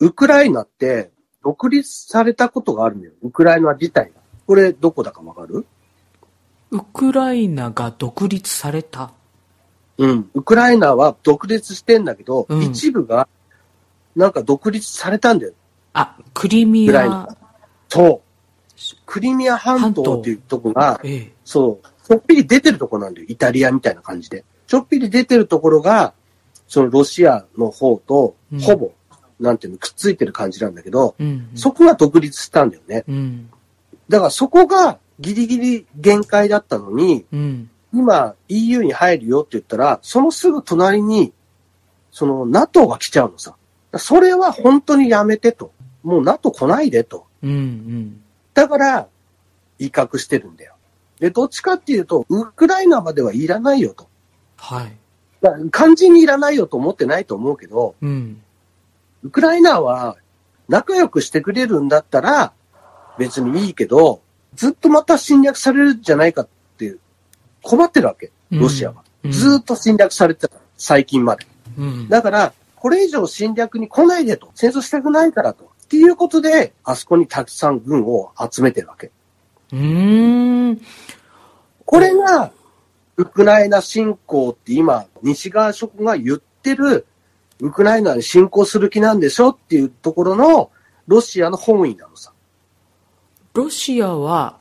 [0.00, 1.10] ウクライナって
[1.42, 3.14] 独立されたことがあるんだよ。
[3.22, 4.20] ウクライナ自体が。
[4.46, 5.66] これどこだかわかる？
[6.70, 9.12] ウクライナが独立された？
[9.98, 10.30] うん。
[10.34, 13.28] ウクライナは独立してんだけど、うん一部が
[14.14, 15.52] なんか独立されたんだよ。
[15.92, 17.28] あ、クリミア、
[17.88, 18.28] そう。
[19.06, 21.32] クリミア半島っていうとこが、ええ。
[21.44, 23.26] そう、ちょっぴり出てるとこなんだよ。
[23.28, 24.44] イタリアみたいな感じで。
[24.66, 26.14] ちょっぴり出てるところが、
[26.68, 28.92] そのロシアの方とうん、ほぼ、
[29.40, 31.50] なんていうの、くっついてる感じなんだけど、うん。
[31.54, 33.04] そこが独立したんだよね。
[33.08, 33.50] うん。
[34.08, 37.70] だからそこがギリギリ限界だったのに、うん。
[37.92, 41.32] 今 EU に入るよって言ったら、そのすぐ隣に、
[42.10, 43.54] その NATO が来ちゃうのさ。
[43.96, 45.72] それは本当にやめてと。
[46.02, 47.26] もう NATO 来ないでと。
[47.42, 47.50] うん。
[47.50, 48.20] うん。
[48.54, 49.08] だから、
[49.78, 50.74] 威嚇してるんだよ。
[51.20, 54.08] で、どっちかっていうと、ウクライナまではいらないよと。
[54.56, 54.96] はい。
[55.40, 58.42] だから完全にいらないよと思ってないと思うけど、うん。
[59.22, 60.16] ウクライナは
[60.68, 62.52] 仲良くしてくれるんだったら
[63.18, 64.20] 別にいいけど、
[64.54, 66.96] ずっとまた侵略されるんじゃないかって
[67.62, 69.02] 困ってるわけ、ロシアは。
[69.02, 71.46] うんずーっと侵略されてた、最近まで。
[71.76, 72.08] うん。
[72.08, 74.50] だから、これ以上侵略に来ないでと。
[74.54, 75.64] 戦争したくないからと。
[75.64, 79.10] っていうことで、あそこにたくさん軍を集めてるわけ。
[79.72, 80.80] うーん。
[81.84, 82.52] これが、
[83.16, 87.06] ウクライナ侵攻って今、西側諸国が言ってる、
[87.60, 90.70] ウクライナに侵攻する気なんでしょっていうところの、
[91.06, 92.32] ロシアの本意なのさ。
[93.54, 94.58] ロシアは、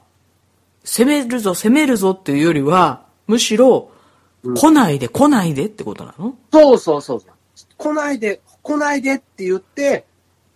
[0.83, 3.97] 攻めるぞ、攻めるぞっていうよりは、むしろ、うん
[4.55, 6.37] 来ないで、来ないでってことなの？
[6.53, 7.31] そうそうそうそう。
[7.75, 10.05] 来ないで、来ないでって言って、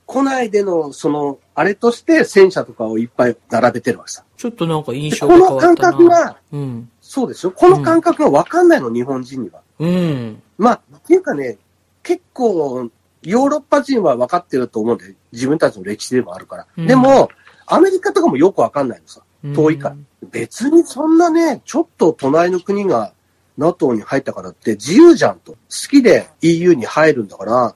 [0.06, 4.24] 来ないでの、その、あれとして戦車とかをいっぱい並べてるわけさ。
[4.38, 5.92] ちょっとなんか印で象が変この感わったな。
[5.92, 6.90] 覚が、うん。
[7.02, 7.52] そうですよ。
[7.52, 9.62] この感覚がわかんないの、日本人には。
[9.80, 10.42] うん。
[10.58, 11.58] まあ、っていうかね、
[12.04, 12.90] 結構、
[13.24, 16.68] ヨーロッパ人は分かってると思うんで、自分たちの歴史でもあるから。
[16.78, 17.30] うんでも、
[17.68, 19.22] アメリカとかもよく分かんないのさ。
[19.56, 19.96] 遠いから。
[20.30, 23.14] 別にそんなね、ちょっと隣の国が
[23.58, 25.54] NATO に入ったからって自由じゃんと。
[25.54, 25.58] 好
[25.90, 27.76] きで EU に入るんだから、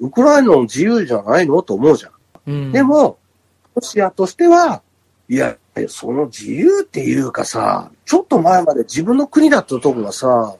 [0.00, 2.12] ウクライナの自由じゃないのと思うじゃん。
[2.46, 2.72] うん。
[2.72, 3.18] で、も、
[3.74, 4.82] ロシアとしては、
[5.28, 10.56] いや、いやその自由っていうかさ、ちょっと前まで自分の国だったとこがさ、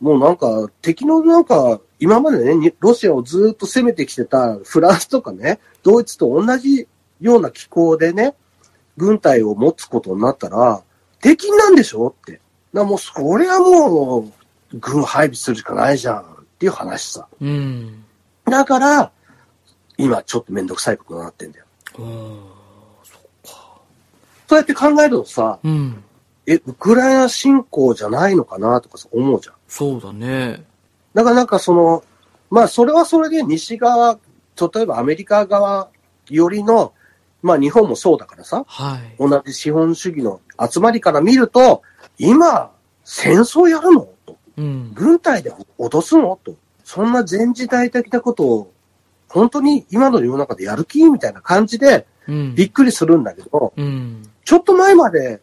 [0.00, 6.88] もうなんか敵のなんか、今までね、にロシアをずっと攻めてきてたフランスとかね、ドイツと同じ
[7.20, 8.34] ような気候でね、
[8.96, 10.82] 軍隊を持つことになったら、
[11.20, 12.40] 敵なんでしょって。
[12.72, 14.32] なもう、それはもう、
[14.80, 16.24] 軍配備するしかないじゃんっ
[16.58, 17.28] ていう話さ。
[17.40, 18.04] うん。
[18.46, 19.12] だから、
[19.96, 21.66] 今ちょっとめんどくさいことになってんだよ。
[21.98, 22.40] うん。
[24.48, 26.02] そうやって考えるとさ、うん。
[26.46, 29.54] え、ウクライナ侵攻じゃないのかなとかさ、思うじゃん。
[29.68, 30.64] そうだね。
[31.14, 32.04] だからなんかその、
[32.50, 34.18] まあそれはそれで西側、
[34.74, 35.88] 例えばアメリカ側
[36.28, 36.92] よりの、
[37.42, 39.16] まあ日本もそうだからさ、はい。
[39.18, 41.82] 同じ資本主義の集まりから見ると、
[42.18, 42.70] 今、
[43.04, 44.08] 戦争やるの？
[44.26, 44.36] と。
[44.56, 44.92] うん。
[44.94, 46.38] 軍隊で脅すの？
[46.44, 46.54] と。
[46.84, 48.72] そんな前時代的なことを、
[49.28, 51.02] 本当に今の世の中でやる気？
[51.10, 52.54] みたいな感じでうん。
[52.54, 54.30] びっくりするんだけど、うん。
[54.44, 55.40] ちょっと前まで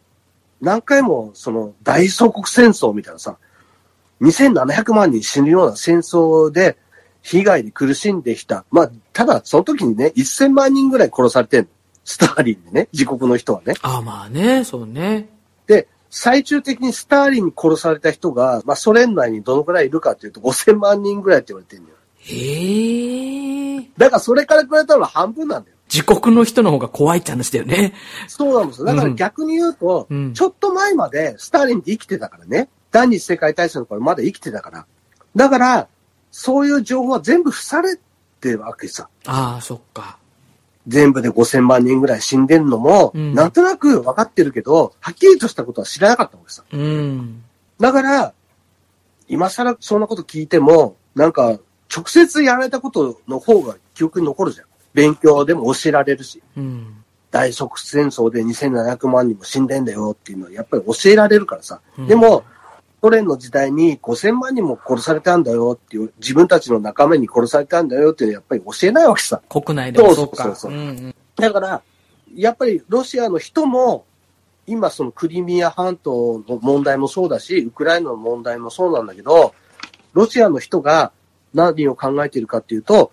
[0.61, 3.37] 何回もその大祖国戦争みたいなさ、
[4.21, 6.77] 2700万人死ぬような戦争で
[7.21, 8.65] 被害に苦しんできた。
[8.71, 11.69] まあ、ただその時にね、1000万人ぐらい殺されてんの。
[12.05, 13.75] スターリンにね、自国の人はね。
[13.81, 15.29] ああ、まあね、そうね。
[15.67, 21.97] で、最終的にスターリンに殺された人が、まあソ連内にどのくらいいるかっていうと5000万人ぐらいって言われてるんだよ。
[22.21, 23.89] へえ。
[23.95, 25.75] だからそれから比べたら半分なんだよ。
[25.91, 27.93] 自国の人の方が怖いって話だよね。
[28.27, 28.87] そうなんですよ。
[28.87, 32.69] だから逆に言うと、うんちょっと前までスターリンって生きてたからね。
[32.91, 34.85] 第二次世界大戦の頃まだ生きてたから。
[35.35, 35.87] だから、
[36.31, 37.97] そういう情報は全部伏され
[38.41, 39.09] てるわけさ。
[39.25, 40.17] ああ、そっか。
[40.87, 46.63] 全部で5000万人ぐらい死んでんのも、うんなんとなく分かってるけど、はっきりとしたことは知らなかったわけさ。
[46.71, 47.43] うん。
[47.79, 48.33] だから、
[49.27, 51.59] 今更そんなこと聞いても、なんか、
[51.95, 54.67] 直接やられたことの方が記憶に残るじゃん。
[54.93, 56.41] 勉強でも教えられるし。
[56.57, 56.95] うん。
[57.31, 61.79] 大即戦争で2700万人も死んでんだよっていうのはやっぱり教えられるからさ。
[61.97, 62.43] うんでも、
[63.01, 69.41] ソ連の時代に5000万人も殺されたんだよっていう、自分たちの仲間に殺されたんだよっていうのはやっぱり教えないわけさ。
[69.49, 70.43] 国内でもそうか。
[70.43, 71.81] そうそうそううんうんだから、
[72.35, 74.05] やっぱりロシアの人も、
[74.67, 79.55] 今そのクリミア半島の問題もそうだし、ウクライナの問題もそうなんだけど、
[80.13, 81.11] ロシアの人が
[81.53, 83.11] 何を考えているかっていうと、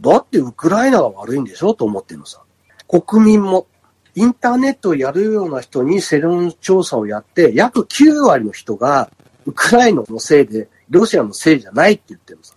[0.00, 2.40] だってウクライナが悪いんでしょと思ってるのさ。
[2.88, 3.66] 国民も、
[4.14, 9.10] インターネットをやるような人に世論調査をやって、約9割の人が、
[9.46, 12.54] ウクライナのせいで、ロシアのせいじゃないって言ってるのさ。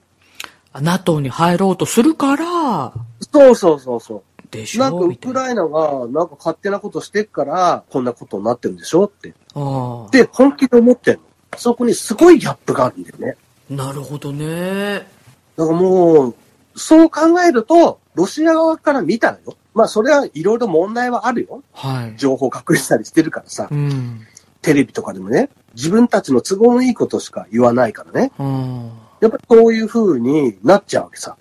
[0.71, 2.93] あ NATO に入ろうとするから、
[3.31, 4.23] そうそうそうそう。
[4.51, 5.15] でしなんかウ。
[5.15, 9.33] クライナがなんか勝手なことしてっから、こんなことになってるんでしょって。
[9.55, 10.11] ああ。
[10.11, 11.21] で、本気で思ってんの。
[11.57, 13.35] そこにすごいギャップがあるんだよね。
[13.69, 15.07] なるほどね。
[15.55, 16.35] だからもう、
[16.75, 19.55] そう考えると、ロシア側から見たらよ。
[19.73, 21.63] まあ、それはいろいろ問題はあるよ。
[21.73, 22.17] はい。
[22.17, 23.75] 情報隠したりしてるからさう。
[23.75, 24.25] ん。
[24.61, 25.49] テレビとかでもね。
[25.75, 28.31] 自分たちの都合のいいことしか言わないからね。
[28.37, 28.91] は
[29.21, 31.37] やっぱりそういう風になっちゃうわけさ。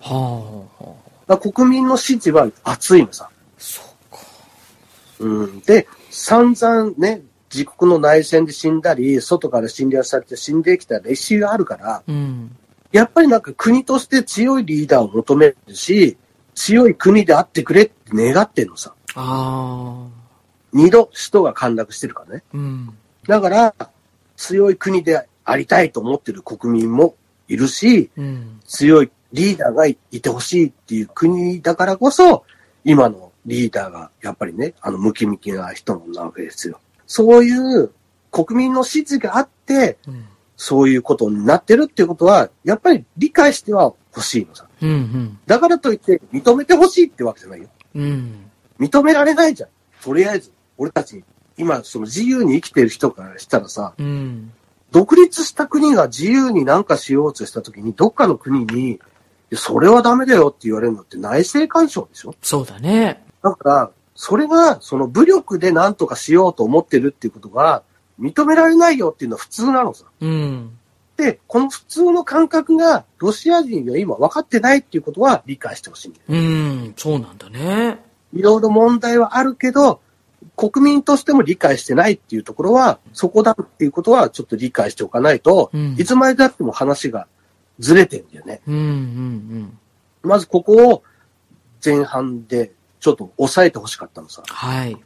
[1.41, 3.29] 国民の支持は熱いのさ。
[3.57, 4.21] そうか。
[5.19, 5.59] うん。
[5.61, 7.21] で、散々ね、
[7.53, 12.55] 自国の内戦で死んだり、外から侵略されて死んできた歴史があるから、うん。
[12.91, 16.17] やっぱりなんか国として強いリーダーを求めるし、
[16.55, 18.93] 強い国であってくれって願ってんのさ。
[19.15, 20.19] ああ。
[20.73, 22.43] 二度首都が陥落してるからね。
[22.53, 22.93] うん。
[23.29, 23.75] だから、
[24.35, 27.15] 強い国でありたいと思ってる国民も
[27.47, 28.59] いるし、うん。
[28.65, 32.43] 強いリーダーがいてほしいっていう国だからこそ、
[32.83, 36.79] 今のリーダーがやっぱりね、あのムキムキな人なわけですよ。
[37.05, 37.91] そういう
[38.31, 40.25] 国民の支持があって、うん。
[40.57, 44.67] そういうことになってるっていうことは、やっぱり理解しては欲しいのさ。
[44.81, 45.37] うん。
[45.45, 47.67] だからといって認めてほしいってわけじゃないよ。
[47.93, 48.49] うん。
[48.79, 49.69] 認められないじゃん。
[50.01, 51.23] とりあえず、俺たち、
[51.59, 54.51] 今、その自由に生きてる人からしたらさ、うん。
[54.91, 58.99] 独立した国が自由になんかしようとしたときに、どっかの国に、
[59.53, 62.33] それはダメだよって言われるのって内政干渉でしょ？
[62.41, 63.23] そうだね。
[63.43, 67.83] だから、それが、その武力で何とかしようと思ってるっていうことが、
[68.19, 70.05] 認められないよっていうのは普通なのさ。
[70.19, 70.77] うん。
[71.17, 76.25] で、この普通の感覚が、ロシア人が今分かってないっていうことは理解してほしいんだよ。
[76.27, 76.93] うん。
[76.97, 77.99] そうなんだね。
[78.33, 80.01] いろいろ問題はあるけど、
[80.59, 87.27] 国民としても理解してないっていうところは、そこだっていうことはちょっと理解しておかないと、うんいつまでだっても話が
[87.79, 88.59] ずれてんだよね。
[88.67, 88.75] うん。
[88.75, 89.77] うん。
[90.21, 91.03] まずここを
[91.83, 94.43] 前半でちょっと抑えてほしかったのさ。
[94.45, 94.97] はい。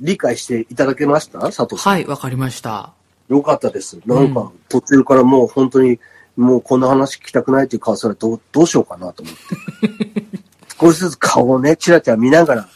[0.00, 1.40] 理解していただけました？
[1.40, 1.92] 佐藤さん。
[1.92, 2.94] はい、わかりました。
[3.28, 4.00] よかったです。
[4.06, 6.00] なんうんか途中からもう本当に
[6.36, 9.40] もうこんな話聞きたくないっていう顔されどうどうしようかなと思って。
[10.80, 12.68] 少しずつ顔をね、チラチラ見ながら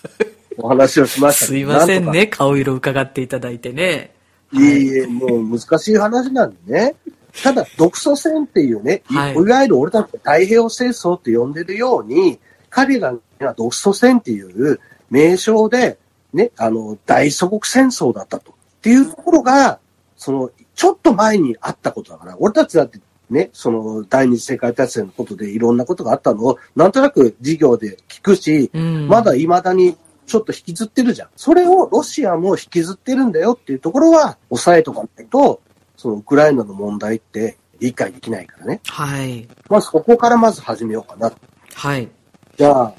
[0.59, 4.15] お話をしましたすいませんね、顔色伺っていただいてね。
[4.53, 6.95] いえいえ、もう難しい話なんでね。
[7.43, 12.39] ただ、独ソ戦っていうね、い、はいいわゆる俺たちが太平洋戦争って呼んでるように、
[12.71, 15.99] 彼らが独ソ戦っていう名称で、
[16.33, 18.53] ね、あの、大祖国戦争だったと。
[18.53, 19.79] っていうところが、
[20.17, 22.99] その、ちょっと前にあったことだから、俺たちだって
[23.31, 29.09] ね、その、第二次世界大戦のことでいろんなことがあったのを、なんとなく授業で聞くし、うん。
[29.09, 31.29] まだ未だにちょっと引きずってるじゃん。
[31.37, 35.61] それをロシアも引きずってるんだよっていうところは抑えとかないと、
[35.97, 38.81] そのウクライナの問題って理解できないからね。
[38.87, 39.49] はい。
[39.69, 41.33] まずここからまず始めようかな。
[41.75, 42.09] はい。
[42.57, 42.95] じゃあ、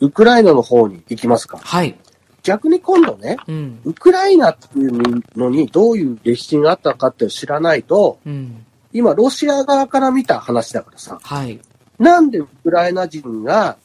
[0.00, 1.58] ウクライナの方に行きますか。
[1.58, 1.98] はい。
[2.42, 3.80] 逆に今度ね、うん。
[3.84, 8.64] ウクライナっていうのにどういう歴史があったかって知らないと、うん。
[8.92, 11.60] 今ロシア側から見た話だからさ、はい。
[11.98, 13.76] なんでウクライナ人が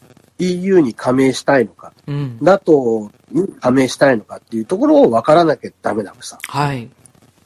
[0.51, 2.38] EU に加盟したいのか、うん。
[2.41, 6.38] NATO に加盟したいのかっていうところを分からなきゃダメなのさ。
[6.47, 6.89] はい。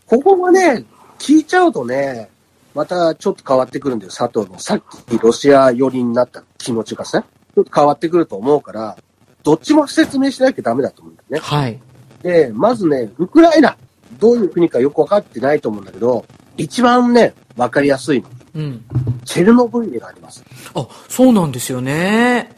[0.06, 0.86] ここがね、
[1.20, 2.30] 聞いちゃうとね、
[2.74, 4.60] またちょっと変わってくるんだよ、佐藤の。
[4.60, 7.24] さっきロシア寄りになった気持ちがさ、
[7.56, 8.98] ちょっと変わってくると思うから、
[9.44, 11.40] どっちも説明しなきゃダメだと思うんだよね。
[11.40, 11.80] はい。
[12.22, 13.78] で、まずね、ウクライナ。
[14.20, 18.30] どういう国かよく分かってないと思うんだけど、一番ね、分かりやすいの。
[18.56, 18.86] うん。
[19.26, 20.44] チェルノブイリがあります。
[20.74, 22.52] あ、そうなんですよね。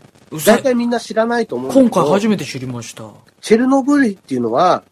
[0.46, 2.02] 大体みんな知らないと思うん今ど。
[2.04, 3.04] 回初めて知りました。
[3.42, 4.84] チェルノブイリっていうのは、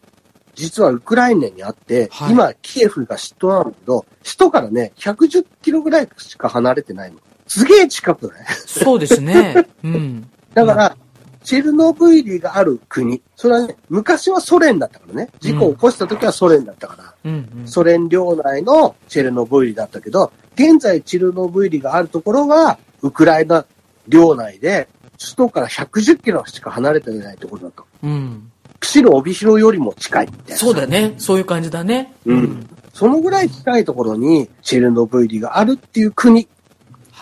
[0.54, 7.18] 実はウクライナにあって、はい今、キエフが首都なんだけど、首都からね、110キロぐらいしか離れてないの。
[7.46, 8.44] すげえ近くない？
[8.66, 9.66] そうですね。
[9.84, 10.28] うん。
[10.54, 10.96] だから、
[11.44, 13.22] チェルノブイリがある国。
[13.36, 15.28] それはね、昔はソ連だったからね。
[15.38, 17.14] 事故を起こした時はソ連だったから。
[17.24, 17.68] うんうん。
[17.68, 23.64] ソ連領内のチェルノブイリだったけど、現在チェルノブイリがあるところは、ウクライナ
[24.08, 27.84] 領内で、首都から110キロしか離れてないところだと。
[28.02, 28.50] うん。
[28.80, 30.56] 釧路帯広よりも近いみたいな。
[30.56, 31.14] そうだね。
[31.18, 32.14] そういう感じだね。
[32.24, 32.68] うん。
[32.94, 36.48] そのぐらい近いところにチェルノブイリがあるっていう国。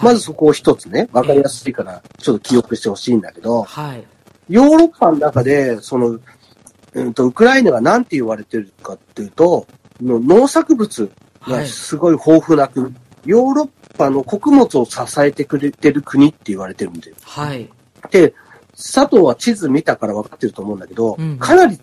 [0.02, 4.04] まずそこを一つね、わかりやすいから、ちょっと記憶してほしいんだけど、はい。
[4.48, 6.18] ヨーロッパの中で、その、
[6.92, 9.66] うんと、ウクライナが何て言われてるかっていうと、
[10.02, 11.10] の農作物
[11.46, 11.66] がはい。
[11.66, 12.94] すごい豊富な国。
[13.24, 17.16] ヨーロッパの穀物を支えてくれてる国って言われてるんだよ。
[17.22, 17.68] はい。
[18.10, 18.34] で、
[18.72, 21.78] 佐藤は地図見たから分かってると思うんだけど、うんかなり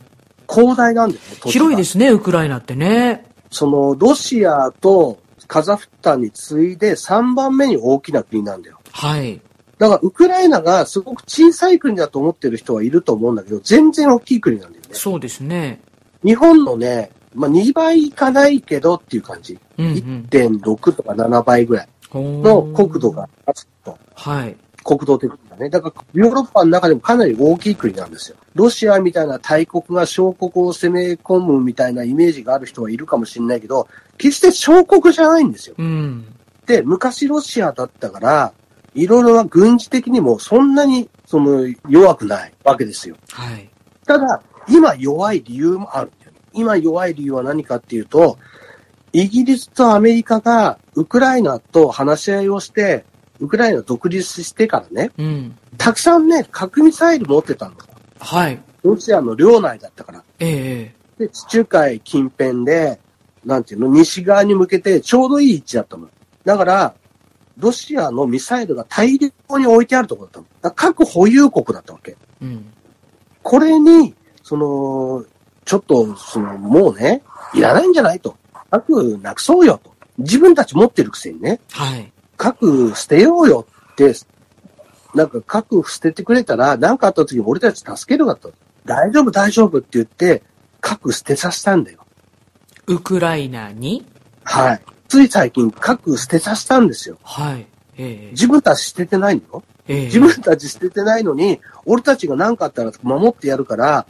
[0.50, 3.26] 広大なんだよね、広いですね、ウクライナってね。
[3.50, 8.80] その、ロシアとカザフスタンに次いで3番目に大きな国なんだよ。
[8.92, 9.40] はい。
[9.78, 14.90] だから、ウクライナがすごく小さい国だと思ってる人はいると思うんだけど、全然大きい国なんだよね。
[14.94, 15.82] そうですね。
[16.24, 19.60] 日本のね、まあ、2倍いかないけどっていう感じ。
[19.78, 20.28] うんうん。
[20.30, 23.98] 1.6とか7倍ぐらいのの国土があると。
[24.16, 24.56] はい。
[24.84, 25.70] 国土的ね。
[25.70, 28.38] だからヨーロッパの中でもかなり大きい国なんですよ。
[28.56, 33.88] ロシアみたいな大国が小国を攻め込むみたいなイメージがある人はいるかもしれないけど、
[34.18, 35.76] 決して小国じゃないんですよ。
[35.78, 36.26] うん。
[36.66, 38.54] で、昔ロシアだったから、
[38.96, 43.16] いろいろな軍事的にもそんなにその弱くないわけですよ。
[43.32, 43.70] はい。
[44.06, 46.12] ただ、今弱い理由もある。
[46.54, 48.38] 今弱い理由は何かっていうと、
[49.12, 53.06] イギリスとアメリカがウクライナと話し合いをして、
[53.40, 55.58] ウクライナ独立してからね、うん。
[55.78, 57.76] たくさんね、核ミサイル持ってたの。
[58.20, 58.62] はい。
[58.84, 60.24] ロシアの領内だったから。
[60.40, 63.00] ええで、地中海近辺で、
[63.46, 66.10] なんていうの、西側に向けてちょうどいい位置だったの。
[66.44, 66.94] だから、
[67.58, 70.76] ロシアのミサイルが大量に置いてあるところだったの。
[70.76, 72.18] 核保有国だったわけ。
[72.42, 72.66] うん。
[73.42, 75.26] これに、その、
[75.66, 78.36] ちょっと、その、もうね、いらないんじゃないと。
[78.72, 79.94] 核なくそうよと。
[80.18, 82.13] 自分たち持ってるくせにね、はい。
[82.44, 84.14] 核捨てようよって、
[85.16, 88.52] なんか核捨ててくれたら、何かあった時に俺たち助けるかと。
[88.84, 90.44] 大丈夫大丈夫って言って、
[90.82, 92.00] 核捨てさせたんだよ。
[92.88, 94.06] ウクライナに？
[94.44, 94.82] はい。
[95.08, 97.18] つい最近核捨てさせたんですよ。
[97.24, 97.66] はい。
[97.98, 99.42] ええ自分たち捨ててないの？
[99.60, 99.64] よ。
[99.88, 104.06] ええ自分たち捨ててないのに、俺たちが何かあったら守ってやるから、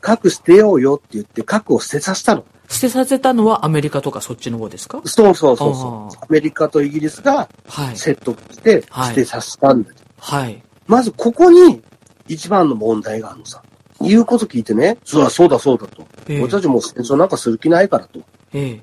[0.00, 2.44] 核捨てようよって言って核を捨てさせたの。
[2.68, 5.00] 捨てさせたのはアメリカとかそっちの方ですか？
[5.04, 6.24] そうそうそうそあう。
[6.24, 7.96] アメリカとイギリスがはい。
[7.96, 9.96] 説得してはい捨てさせたんだよ。
[10.18, 10.62] はい。
[10.86, 11.82] まずここに
[12.28, 13.62] 一番の問題があるのさ。
[14.00, 16.06] 言うこと聞いてね、そうだそうだそうだと。
[16.28, 18.20] ええ俺たちもう戦争なんかする気ないからと。
[18.52, 18.82] ええ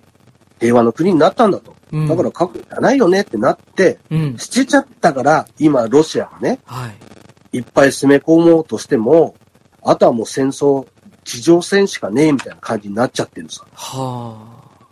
[0.59, 1.75] 平和の国になったんだと。
[1.91, 4.37] うんだから核いらないよねってなって、うん。
[4.39, 6.89] 捨てちゃったから、今ロシアがね、は
[7.51, 7.57] い。
[7.57, 9.35] いっぱい攻め込もうとしても、
[9.83, 10.87] あとはもう戦争、
[11.23, 13.65] 地上戦しかねえみたいな感じになっちゃってるのさ。
[13.73, 14.37] は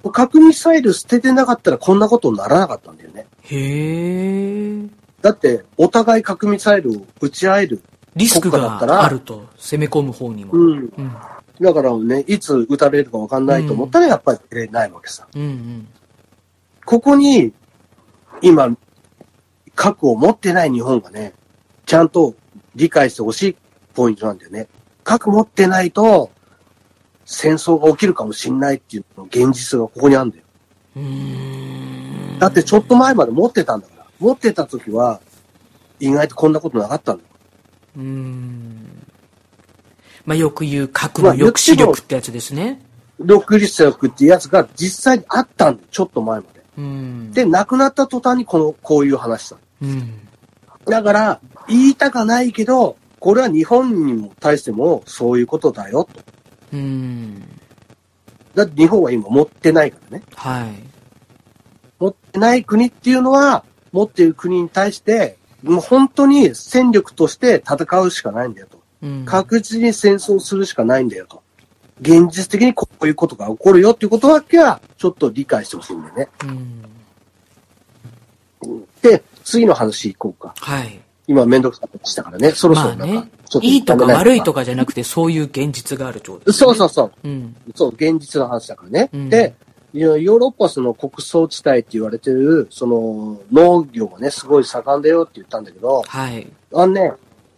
[0.04, 0.10] あ。
[0.10, 3.28] 核ミサイル捨ててなかったらこんなことにならなかったんだよね。
[3.44, 4.88] へえ。
[5.22, 7.84] だって、お互い核ミサイルを撃ち合える。
[8.16, 10.54] リスク国家だったらがあると、攻め込む方にも。
[10.54, 10.94] うん。
[10.98, 11.12] うん。
[11.62, 15.28] だからね、いつ撃たれるかわかんないと思ったらやっぱり出れないわけさ。
[15.36, 15.88] うんうん。
[16.84, 17.54] ここに、
[18.42, 18.76] 今、
[19.76, 21.34] 核を持ってない日本がね、
[21.86, 22.34] ちゃんと
[22.76, 23.56] 理解してほしい
[23.94, 24.68] ポイントなんだよね。
[25.12, 26.32] 核持ってないと、
[27.26, 30.44] 戦争が起きるかもしんないっていうの現実がここにあるんだよ。
[32.40, 34.06] だってちょっと前まで持ってたんだから。
[34.20, 35.20] 持ってた時は、
[36.00, 37.30] 意外とこんなことなかったんだよ。
[37.98, 39.06] うーん。
[40.26, 42.82] まあ、よく言う核の抑止力ってやつですね。
[43.20, 45.88] 独立力っていうやつが実際にあったんだよ。
[45.92, 46.62] ちょっと前まで。
[46.78, 47.32] うん。
[47.34, 49.58] で、亡くなった途端にこの、こういう話さ。
[49.82, 50.22] うん。
[50.86, 56.22] だから、言いたかないけど、これは日本にも対してもそういうことだよと。
[56.74, 57.40] うん。
[58.56, 60.24] だって日本は今持ってないからね。
[60.36, 60.74] はい。
[62.00, 68.82] 持ってない国っていうのは、持っている国に対して、もう本当に戦力として戦うしかないんだよと。
[69.04, 69.26] うん。
[69.26, 71.44] 確実に戦争するしかないんだよと。
[72.02, 76.28] 現実的にこういうことが起こるよっていうことだけは、ちょっと理解してほしいんだよね。
[78.64, 78.88] うん。
[79.04, 80.56] で、次の話行こうか。
[80.58, 81.00] はい。
[81.28, 82.52] 今めんどくさかったしたからね。
[82.52, 83.32] そろそろまあなんか、ね
[83.62, 86.66] いいとか悪いとかじゃなくて、そういう現実があるってことですね。
[86.68, 87.12] そうそうそう。
[87.28, 87.56] うん。
[87.76, 89.10] そう、現実の話だからね。
[89.12, 89.54] うんで、
[89.94, 96.48] ヨーロッパその国葬地帯って言われてる、その農業がね、すごい盛んだよって言ったんだけど、はい。
[96.74, 97.12] あのね、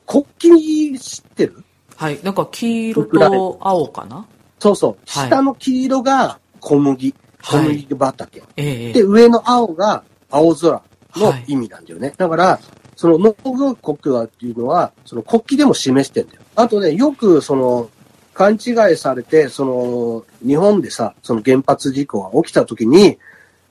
[0.08, 1.64] 国旗知ってる？
[1.96, 2.20] はい。
[2.24, 4.26] なんか黄色と青かな？
[4.58, 4.98] そうそう。
[5.06, 7.14] はい下の黄色が小麦。
[7.44, 8.42] 小はい麦畑。
[8.58, 10.82] ええで、上の青が青空
[11.18, 12.16] の意味なんだよね。
[12.18, 12.60] だから、
[12.96, 16.42] その農業国はっていうのは、その国旗でも示してんだよ。
[16.56, 17.90] あとね、よくその、
[18.34, 23.18] 勘違いされて、その、日本でさ、その原発事故が起きた時に、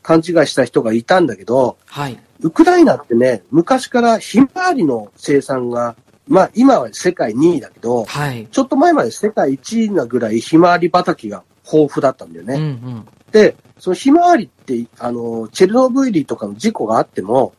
[0.03, 2.19] 勘違いした人がいたんだけど、はい。
[2.41, 5.97] ウクライナってね、昔からひまわりの生産が、
[6.29, 8.47] まあ今は世界2位だけど、はい。
[8.51, 12.55] ちょっと前まで世界1位なぐらいひまわり畑が豊富だったんだよね。
[12.55, 13.07] うんうん。
[13.31, 17.55] で、そのひまわりって、あの、チェルノブイリとかの事故があっても、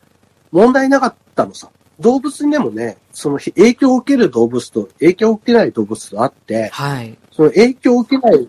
[0.52, 1.70] 問題なかったのさ。
[2.00, 7.16] 動物にでもね、その影響を受ける動物と影響を受けない動物とあって、はい。
[7.30, 8.48] その影響を受けない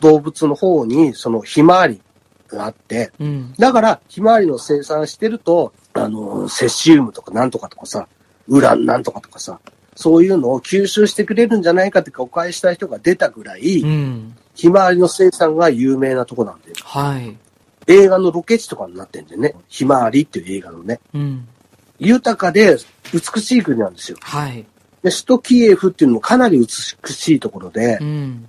[0.00, 2.00] 動物の方に、そのひまわり
[2.48, 3.52] があって、うん。
[3.58, 8.06] だから、ひまわりの生産してると、あの、セシウムとかなんとかとかさ、
[8.46, 9.58] ウランなんとかとかさ、
[9.96, 14.36] そういうのを吸収してくれるんじゃないかって誤解した人が出たぐらい、うん。
[14.54, 17.36] ひまわりの生産が有名なとこなんで、はい。
[17.86, 21.48] 映画のロケ地とかになってんでね、ひまわりっていう映画のね、うん。
[22.04, 22.76] 豊かで
[23.12, 24.18] 美しい国なんですよ。
[24.20, 24.64] はい。
[25.02, 28.48] で、首都キエフっていうのもかなり美しいところでう、ん。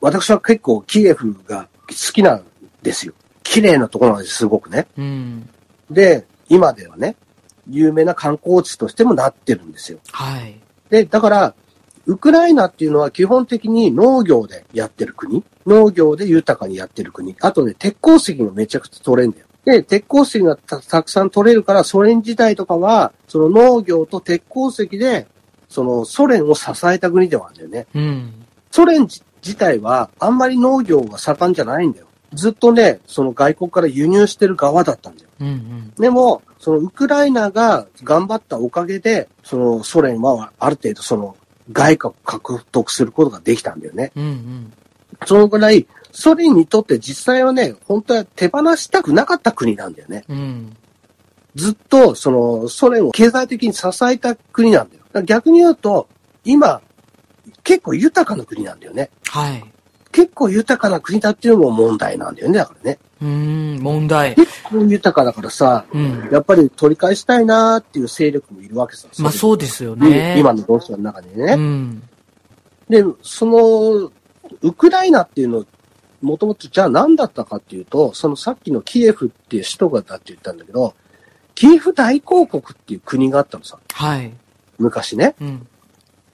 [0.00, 2.44] 私は結構キエフが好きなん
[2.82, 3.14] ですよ。
[3.42, 4.86] 綺麗なところなんです、すごくね。
[4.96, 5.48] うん。
[5.90, 7.16] で、今ではね、
[7.68, 9.98] 有名な観光地としてもなってるんですよ。
[10.12, 10.60] はい。
[10.90, 11.54] で、だから、
[12.06, 15.44] ウクライナっていうのは基本的に農業でやってる国。
[15.66, 17.36] 農業で豊かにやってる国。
[17.40, 19.46] あとね、鉄鉱石がめちゃくちゃ取れんだよ。
[19.68, 25.26] で、鉄鉱石がたたくさん取れるから、ソ連時代とかは、その農業と鉄鉱石で、
[25.68, 27.86] そのソ連を支えた国ではあるんだよね。
[27.94, 28.46] うん。
[28.70, 32.06] ソ連自自体はあんまり農業が盛んじゃないんだよ。
[32.32, 35.28] ずっとね、その外国から輸入してる側だったんだよ。
[35.40, 35.92] うんうん。
[35.98, 41.36] でも、そのウクライナが頑張ったおかげで、そのソ連はある程度その
[41.72, 44.12] 外貨を獲得することができたんだよね。
[44.16, 44.72] うんうん。
[45.26, 50.24] そのぐらい、ソ連にとって実際はね、本当は手放したくなかった国なんだよね。
[50.28, 50.76] うん。
[51.54, 55.02] ずっとそのソ連を経済的に支えた国なんだよ。
[55.12, 56.08] だ逆に言うと、
[56.44, 56.80] 今、
[57.64, 59.10] 結構豊かな国なんだよね。
[59.26, 59.64] はい。
[60.12, 62.98] 結構豊かな国だっていうのも問題なんだよね、だからね。
[63.20, 64.34] うーん、問題。
[64.34, 66.28] 結構豊かだからさ、うん。
[66.32, 69.08] やっぱり取り返したいなーっていう勢力もいるわけさ。
[69.18, 70.38] まあそそうですよれね。
[70.38, 71.54] 今のロシアの中でね。
[71.54, 72.02] うん。
[72.88, 74.10] で、その、
[74.62, 75.66] ウクライナっていうの、
[76.20, 80.94] もともとじゃあ何だったかっていうと、そのさっきのキエフっていう首都がだって言ったんだけど、
[81.54, 84.32] キエフ大公国っていう国があったのさ、はい。
[84.78, 85.34] 昔ね。
[85.40, 85.66] うん。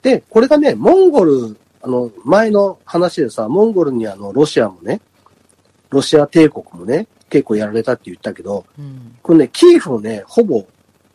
[0.01, 5.01] で、これがね、モンゴル、あの、前の話でさ、モンゴルにあの、ロシアもね、
[5.89, 9.17] ロシア帝国もね、結構やられたって言ったけど、うん。
[9.21, 10.65] これね、キエフをね、ほぼ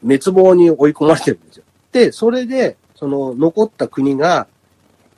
[0.03, 1.65] 滅亡に追い込まれてるんですよ。
[1.93, 4.47] で、それで、その残った国が、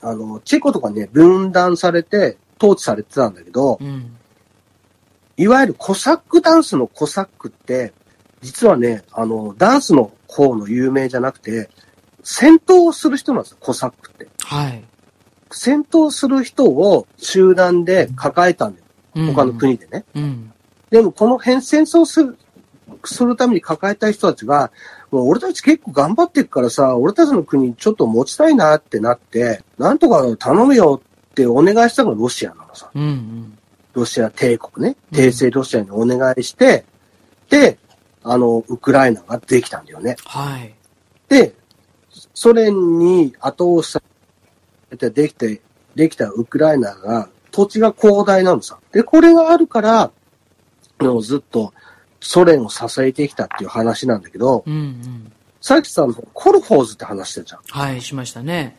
[0.01, 4.17] あの、チェコとかね、分断されて、統治されてたんだけど、うん。
[5.37, 7.93] いわゆるコサックダンスのコサックって、
[8.41, 11.69] 実はね、あの、ダンスの方の有名じゃなくて、
[12.23, 14.27] 戦闘をする人なんですよ、コサックって。
[14.43, 14.83] はい。
[15.51, 18.85] 戦闘する人を集団で抱えたんだよ、
[19.15, 19.53] うん他の。
[19.53, 20.05] 国でね。
[20.15, 20.53] うん。
[20.89, 22.37] でもこの変戦争する、
[23.05, 24.71] するために抱えたい人たちが、
[25.11, 31.01] もう俺たち結構頑張ってるからさ、俺たちの国ちょっと持ちたいなってなって、なんとか頼むよ
[31.33, 32.91] ってお願いしたのがロシアなのさ。
[32.93, 33.57] うんうん。
[33.93, 34.95] ロシア帝国ね。
[35.11, 36.85] うん帝政ロシアにお願いして、
[37.49, 37.79] で、
[38.23, 40.15] あの、ウクライナができたんだよね。
[40.25, 40.73] はい。
[41.27, 41.55] で、
[42.33, 44.01] ソ連に後押しさ
[44.91, 45.61] れてできて、
[45.95, 48.79] できたウクライナが、土地が広大なのさ。
[48.91, 50.11] で、これがあるから、
[50.99, 51.73] もうずっと
[52.19, 55.31] ソ連を支えてきたっていう話なんだけど、うんうん。
[55.61, 57.61] さっきさん、コルホーズって話してたじゃん。
[57.87, 58.77] はい、しましたね。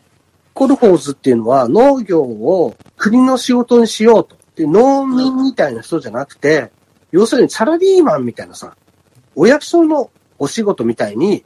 [0.55, 4.37] コルホーズっていうのは農業を国の仕事にしようと。
[4.55, 6.71] で、農民みたいな人じゃなくて、
[7.11, 8.75] 要するにサラリーマンみたいなさ、
[9.35, 11.43] お役所のお仕事みたいに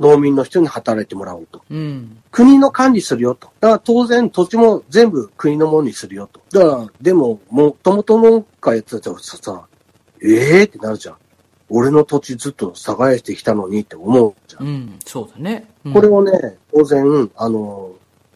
[0.00, 1.62] 農民の人に働いてもらおうと。
[1.70, 2.18] うん。
[2.32, 3.48] 国の管理するよと。
[3.60, 6.40] だから当然土地も全部国のものにするよと。
[6.50, 9.66] だから、でも、もともと農家やってた人はさ、
[10.20, 11.16] ええー、ってなるじゃん。
[11.70, 14.66] 俺の土地ずっと耕してきたのにって思うじゃん。
[14.66, 14.98] うん。
[15.04, 15.68] そうだね。
[15.84, 17.87] うんこれをね、当然、あの、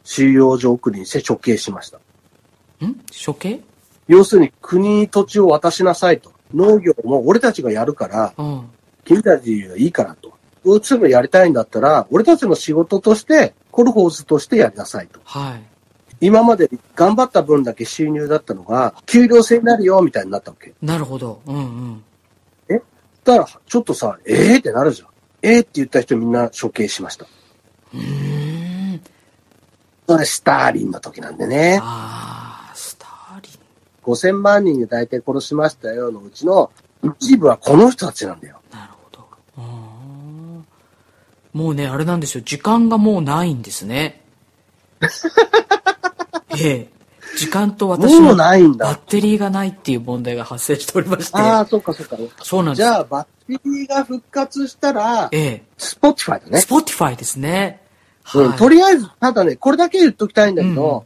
[0.05, 1.99] 収容所送りにして処刑しました。
[2.85, 2.95] ん？
[3.25, 3.61] 処刑？
[4.09, 6.33] 要するに国に土地を渡しなさいと。
[6.55, 8.69] 農業も俺たちがやるから、うん。
[9.05, 10.33] 君たちがいいからと。
[10.65, 15.19] うちもやりたいんだったら、俺たちの仕事として、コルホーズとしてやりなさいと。
[15.25, 15.63] はい。
[16.21, 20.73] 今まで頑張った分だけ収入だったのが、給料制になるよ、みたいになったわけ。
[20.81, 21.41] なるほど。
[21.47, 22.05] うんうん。
[23.25, 25.09] だから、ちょっとさ、ええー、ってなるじゃん。
[25.43, 27.27] ええー、って言った人みんな処刑しました。
[27.95, 28.42] うーん。
[30.09, 31.79] それスターリンの時なんでね。
[31.83, 33.53] ああ、スターリン。
[34.03, 36.71] 5000万人で大体殺しましたよのうちの
[37.21, 38.61] 一部はこの人たちなんだよ。
[38.73, 39.63] なるほど。
[41.53, 42.43] もうね、あれなんですよ。
[42.45, 44.23] 時間がもうないんですね。
[46.59, 46.89] ええ。
[47.37, 48.87] 時間と私ものうないんだ。
[48.87, 51.39] バッテリーがないっていう問題が発生しておりまして。
[51.39, 52.17] ああ、そっかそっか。
[52.43, 52.87] そうなんです。
[52.87, 55.63] じゃあ、バッテリーが復活したら、ええ。
[55.79, 56.61] Spotify だね。
[56.61, 57.83] Spotify ですね。
[58.35, 61.05] うん、はいとりあえず、ただね、これだけ言っときたいんだけど、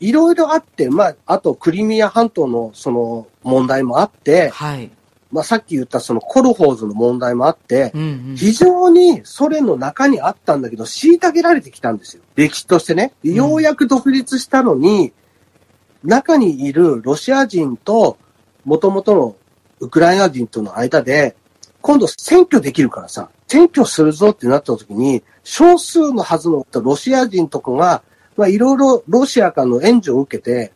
[0.00, 4.90] いろいろあって、まあ、あとクリミア半島のその問題もあって、はい。
[5.32, 8.36] まあさっき言ったそのコルホーズの問題もあって、うんうん。
[8.36, 12.22] 非常にソ連の中にあったんだけど、虐げられてきたんですよ。
[12.36, 13.12] 歴史としてね。
[13.24, 15.12] んようやく独立したのに、
[16.04, 18.18] 中にいるロシア人と、
[18.64, 19.36] 元々の
[19.80, 21.34] ウクライナ人との間で、
[21.80, 28.02] 今度選挙できるからさ、選挙するぞってなった時に、少数のはずのロシア人とかが、
[28.36, 30.72] まあいろいろロシアからの援助を受けて、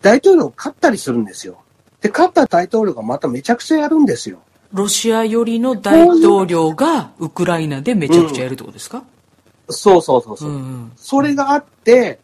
[0.00, 1.58] 大統領を勝ったりするんですよ。
[2.00, 4.38] で、勝った大統領がまためちゃくちゃやるんですよ。
[4.72, 9.02] ロシア寄りの大統領がウクライナでめちゃくちゃやるってことですか、
[9.68, 10.52] そうそうそうそうう。
[10.52, 10.92] ん、うん。
[10.96, 12.20] それがあって、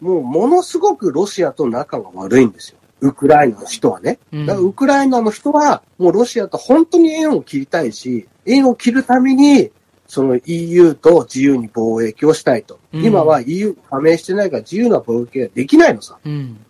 [0.00, 2.78] もうものすごくロシアと仲が悪いんですよ。
[3.04, 4.18] ウクライナの人はね。
[4.32, 9.70] うんだからウクライナの人はもうロシアと本当に縁を切りたいし、縁を切るために
[10.06, 12.78] その EU と自由に貿易をしたいと。
[12.92, 16.18] うん今は EU に加盟してないから自由な貿易ができないのさ。
[16.24, 16.64] うん。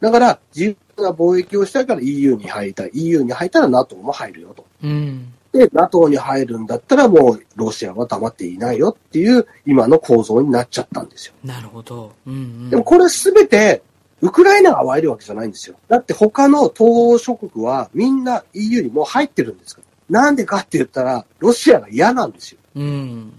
[0.00, 2.90] だから、自由な貿易をしたいから EU に入りたい。
[2.94, 4.64] EU に入ったら NATO も入るよと。
[4.82, 5.32] うん。
[5.52, 11.34] で、NATO に入るんだったらもうロシアは黙っていないよっていう今の構造になっちゃったんですよ。
[11.44, 12.12] なるほど。
[12.26, 12.70] うん、うん。
[12.70, 13.82] でもこれすべて
[14.20, 15.76] ウクライナが悪いわけじゃないんですよ。
[15.88, 20.20] だって他の東欧諸国はみんな EU にもう入ってるんですから。
[20.22, 22.58] なんでかって言ったら、ロシアが嫌なんですよ。
[22.76, 23.32] うん。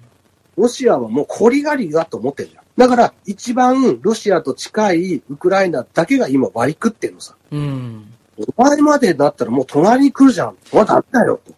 [0.56, 2.64] ロシアはもうコリガリだと思ってるじゃん。
[2.78, 7.36] だから一番ロシアと近いウクライナだけが今割り食ってんのさ。
[7.52, 8.14] うん。
[8.38, 10.56] お前までだったらもう隣に来るじゃん。
[10.74, 11.42] まだあったよ。
[11.44, 11.54] と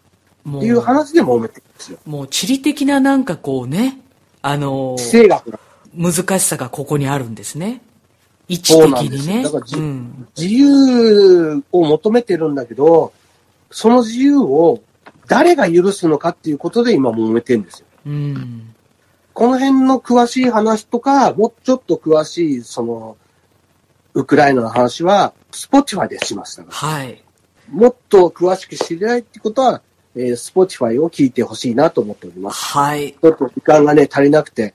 [0.48, 1.98] もいう話で揉めてるんですよ。
[2.06, 4.00] もう地理的ななんかこうね、
[4.40, 5.60] あの地政学が
[5.94, 7.82] 難しさがここにあるんですね。
[8.52, 9.42] 位置的そうなんですにね。
[9.42, 10.28] よだからじうん。
[10.36, 13.12] 自由を求めてるんだけど、
[13.70, 14.82] その自由を
[15.26, 17.86] 誰が許すのかっていうことで今揉めてるんですよ。
[18.06, 18.74] うん。
[19.32, 23.16] この辺の詳しい話とか、もうちょっと詳しい、その、
[24.12, 26.64] ウクライナの話は、 Spotify でしました。
[26.68, 27.22] はい。
[27.70, 29.80] もっと詳しく知りたいってことは、
[30.14, 32.62] えー、 Spotify を聞いてほしいなと思っております。
[32.74, 33.12] はい。
[33.12, 34.74] ちょっと時間がね、足りなくて、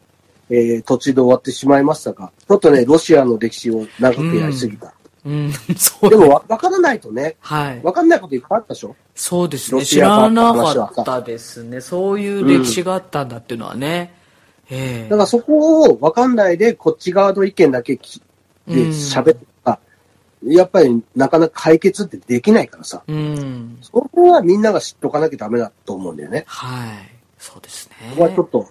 [0.50, 4.94] えー、途中で終わってしまいましたが、ちょっとね、ロシアの歴史を長くやりすぎた。
[5.26, 5.52] うん。
[5.76, 7.82] そうでもわ、わからないとね、はい。
[7.84, 8.96] わかんないこといっぱいあったでしょ？
[9.14, 9.86] そうですね。
[9.86, 11.82] 知らなかったですね。
[11.82, 14.14] そういう歴史があったんだっていうのはね。
[14.70, 18.22] ええだからそこをわかんないで、こっち側の意見だけき
[18.68, 19.80] でうん喋ってた、
[20.46, 23.78] やっぱりなかなか解決ってできないからさ、うん。
[23.82, 26.44] そこはみんなが知っとかなきゃダメだと思うんだよね。
[26.48, 26.90] はい。
[27.40, 28.10] そうですね。
[28.12, 28.68] ここはちょっと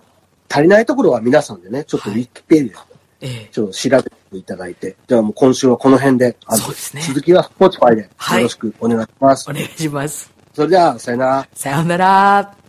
[0.49, 2.87] 足りないところは皆さんでね、ちょっとウィキペディア
[3.21, 9.51] ええちょっと調べていただいて、じゃあもう今週はこの辺で、あのそうですね続きはスポーツファイでよはいろしくお願いします。
[9.51, 10.31] お願いします。
[10.55, 11.49] それでは、さよなら。
[11.55, 12.66] さようなら。